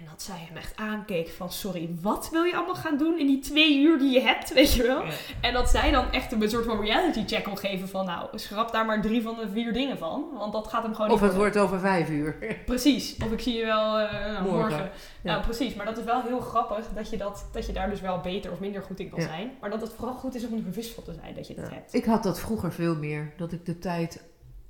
En 0.00 0.06
dat 0.10 0.22
zij 0.22 0.36
hem 0.48 0.56
echt 0.56 0.76
aankeek 0.76 1.28
van 1.28 1.52
sorry, 1.52 1.96
wat 2.02 2.28
wil 2.32 2.42
je 2.42 2.56
allemaal 2.56 2.74
gaan 2.74 2.96
doen 2.98 3.18
in 3.18 3.26
die 3.26 3.38
twee 3.38 3.78
uur 3.80 3.98
die 3.98 4.10
je 4.10 4.20
hebt, 4.20 4.52
weet 4.54 4.72
je 4.74 4.82
wel? 4.82 5.04
Ja. 5.04 5.10
En 5.40 5.52
dat 5.52 5.68
zij 5.70 5.90
dan 5.90 6.12
echt 6.12 6.32
een 6.32 6.50
soort 6.50 6.64
van 6.64 6.80
reality 6.80 7.24
check 7.26 7.44
wil 7.46 7.56
geven 7.56 7.88
van 7.88 8.04
nou, 8.06 8.38
schrap 8.38 8.72
daar 8.72 8.86
maar 8.86 9.02
drie 9.02 9.22
van 9.22 9.36
de 9.36 9.48
vier 9.52 9.72
dingen 9.72 9.98
van. 9.98 10.24
Want 10.38 10.52
dat 10.52 10.66
gaat 10.66 10.82
hem 10.82 10.94
gewoon 10.94 11.10
Of 11.10 11.20
niet 11.20 11.30
het 11.30 11.38
worden. 11.38 11.60
wordt 11.62 11.72
over 11.74 11.88
vijf 11.88 12.10
uur. 12.10 12.36
Precies. 12.66 13.16
Of 13.24 13.32
ik 13.32 13.40
zie 13.40 13.54
je 13.56 13.64
wel 13.64 13.98
eh, 13.98 14.12
nou, 14.12 14.42
Morgen. 14.42 14.58
morgen. 14.60 14.78
Ja. 15.22 15.32
Nou, 15.32 15.42
precies. 15.42 15.74
Maar 15.74 15.86
dat 15.86 15.98
is 15.98 16.04
wel 16.04 16.22
heel 16.22 16.40
grappig 16.40 16.86
dat 16.94 17.10
je, 17.10 17.16
dat, 17.16 17.48
dat 17.52 17.66
je 17.66 17.72
daar 17.72 17.90
dus 17.90 18.00
wel 18.00 18.20
beter 18.20 18.52
of 18.52 18.60
minder 18.60 18.82
goed 18.82 19.00
in 19.00 19.10
kan 19.10 19.20
Ja. 19.20 19.26
zijn. 19.26 19.50
Maar 19.60 19.70
dat 19.70 19.80
het 19.80 19.92
vooral 19.96 20.14
goed 20.14 20.34
is 20.34 20.46
om 20.46 20.54
er 20.56 20.62
bewust 20.62 20.94
van 20.94 21.04
te 21.04 21.12
zijn 21.14 21.34
dat 21.34 21.46
je 21.46 21.54
het 21.54 21.68
Ja. 21.68 21.74
hebt. 21.74 21.94
Ik 21.94 22.04
had 22.04 22.22
dat 22.22 22.40
vroeger 22.40 22.72
veel 22.72 22.94
meer. 22.96 23.32
Dat 23.36 23.52
ik 23.52 23.66
de 23.66 23.78
tijd 23.78 24.22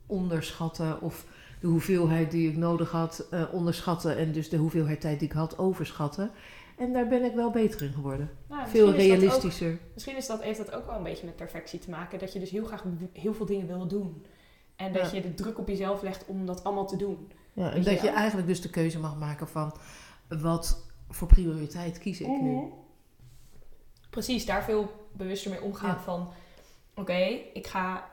onderschatte 0.06 0.98
of 1.00 1.24
de 1.60 1.66
hoeveelheid 1.66 2.30
die 2.30 2.48
ik 2.50 2.56
nodig 2.56 2.90
had 2.90 3.26
eh, 3.30 3.42
onderschatte. 3.52 4.12
En 4.12 4.32
dus 4.32 4.48
de 4.48 4.56
hoeveelheid 4.56 5.00
tijd 5.00 5.18
die 5.18 5.28
ik 5.28 5.34
had 5.34 5.58
overschatte. 5.58 6.30
En 6.78 6.92
daar 6.92 7.08
ben 7.08 7.24
ik 7.24 7.34
wel 7.34 7.50
beter 7.50 7.82
in 7.82 7.92
geworden. 7.92 8.30
Nou, 8.48 8.68
Veel 8.68 8.88
ook- 8.88 8.94
realistischer. 8.94 9.78
Misschien 9.94 10.16
is 10.16 10.26
dat, 10.26 10.42
heeft 10.42 10.58
dat 10.58 10.72
ook 10.72 10.86
wel 10.86 10.96
een 10.96 11.02
beetje 11.02 11.26
met 11.26 11.36
perfectie 11.36 11.78
te 11.78 11.90
maken. 11.90 12.18
Dat 12.18 12.32
je 12.32 12.38
dus 12.38 12.50
heel 12.50 12.64
graag 12.64 12.84
heel 13.12 13.34
veel 13.34 13.46
dingen 13.46 13.66
wil 13.66 13.86
doen. 13.86 14.24
En 14.76 14.92
dat 14.92 15.10
Ja. 15.10 15.16
je 15.16 15.22
de 15.22 15.34
druk 15.34 15.58
op 15.58 15.68
jezelf 15.68 16.02
legt 16.02 16.24
om 16.26 16.46
dat 16.46 16.64
allemaal 16.64 16.86
te 16.86 16.96
doen. 16.96 17.32
Ja, 17.52 17.72
en 17.72 17.82
dat 17.82 18.00
je 18.00 18.08
eigenlijk 18.08 18.48
dus 18.48 18.60
de 18.60 18.70
keuze 18.70 18.98
mag 18.98 19.16
maken 19.18 19.48
van 19.48 19.74
wat 20.28 20.84
voor 21.08 21.28
prioriteit 21.28 21.98
kies 21.98 22.20
ik 22.20 22.26
nu. 22.26 22.50
Mhm. 22.54 22.64
Precies, 24.10 24.46
daar 24.46 24.64
veel 24.64 25.06
bewuster 25.12 25.50
mee 25.50 25.62
omgaan 25.62 25.94
Ja. 25.94 26.00
van... 26.00 26.28
Oké, 26.94 27.38
ik 27.52 27.66
ga... 27.66 28.08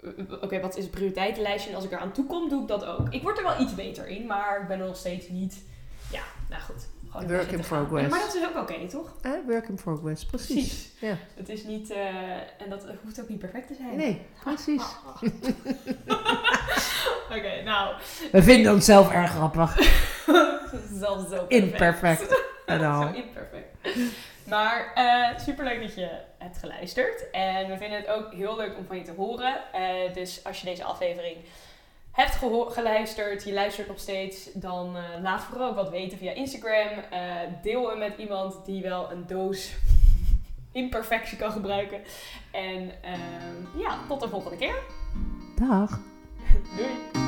eh, 0.00 0.42
Oké, 0.42 0.60
wat 0.60 0.76
is 0.76 0.82
het 0.82 0.92
prioriteitenlijstje? 0.92 1.70
En 1.70 1.76
als 1.76 1.84
ik 1.84 1.92
eraan 1.92 2.12
toe 2.12 2.26
kom, 2.26 2.48
doe 2.48 2.62
ik 2.62 2.68
dat 2.68 2.84
ook. 2.84 3.06
Ik 3.10 3.22
word 3.22 3.38
er 3.38 3.44
wel 3.44 3.60
iets 3.60 3.74
beter 3.74 4.06
in, 4.06 4.26
maar 4.26 4.60
ik 4.60 4.68
ben 4.68 4.80
er 4.80 4.86
nog 4.86 4.96
steeds 4.96 5.28
niet... 5.28 5.64
Ja, 6.12 6.22
nou 6.48 6.62
goed. 6.62 6.88
Gewoon 7.10 7.28
Work 7.28 7.50
in 7.50 7.64
gaan. 7.64 7.86
progress. 7.86 8.10
Maar 8.10 8.20
dat 8.20 8.34
is 8.34 8.42
ook 8.44 8.56
oké, 8.62 8.88
toch? 8.88 9.16
Eh, 9.22 9.30
work 9.46 9.68
in 9.68 9.74
progress, 9.74 10.24
precies. 10.26 10.54
Precies. 10.54 10.92
Ja. 11.00 11.16
Het 11.34 11.48
is 11.48 11.64
niet... 11.64 11.90
eh, 11.90 12.06
en 12.36 12.70
dat 12.70 12.86
hoeft 13.02 13.20
ook 13.20 13.28
niet 13.28 13.38
perfect 13.38 13.66
te 13.66 13.74
zijn. 13.74 13.96
Nee, 13.96 14.22
precies. 14.42 14.82
Oké, 17.36 17.62
nou... 17.64 17.94
We 18.32 18.42
vinden 18.42 18.72
onszelf 18.72 19.10
erg 19.12 19.30
grappig. 19.30 19.76
Zelfs 21.00 21.22
zo 21.22 21.28
perfect. 21.28 21.52
Imperfect. 21.52 22.44
Zo 22.66 23.10
imperfect. 23.12 23.76
Maar 24.48 24.92
eh 24.94 25.38
superleuk 25.38 25.80
dat 25.80 25.94
je 25.94 26.08
hebt 26.38 26.58
geluisterd. 26.58 27.30
En 27.30 27.68
we 27.68 27.76
vinden 27.76 27.98
het 27.98 28.08
ook 28.08 28.32
heel 28.32 28.56
leuk 28.56 28.76
om 28.76 28.86
van 28.86 28.96
je 28.96 29.02
te 29.02 29.12
horen. 29.12 29.72
Eh, 29.72 30.14
dus 30.14 30.44
als 30.44 30.60
je 30.60 30.66
deze 30.66 30.84
aflevering 30.84 31.36
hebt 32.12 32.38
geluisterd, 32.68 33.44
je 33.44 33.52
luistert 33.52 33.88
nog 33.88 33.98
steeds, 33.98 34.52
dan 34.52 34.96
eh, 34.96 35.02
laat 35.22 35.42
vooral 35.42 35.68
ook 35.68 35.74
wat 35.74 35.90
weten 35.90 36.18
via 36.18 36.32
Instagram. 36.32 36.88
Deel 37.62 37.88
hem 37.88 37.98
met 37.98 38.18
iemand 38.18 38.64
die 38.64 38.82
wel 38.82 39.10
een 39.10 39.26
doos 39.26 39.74
imperfectie 40.72 41.38
kan 41.38 41.52
gebruiken. 41.52 42.00
En 42.50 42.90
ehm, 43.02 43.78
ja, 43.78 43.98
tot 44.08 44.20
de 44.20 44.28
volgende 44.28 44.56
keer. 44.56 44.82
Dag. 45.54 46.00
Doei! 46.76 47.25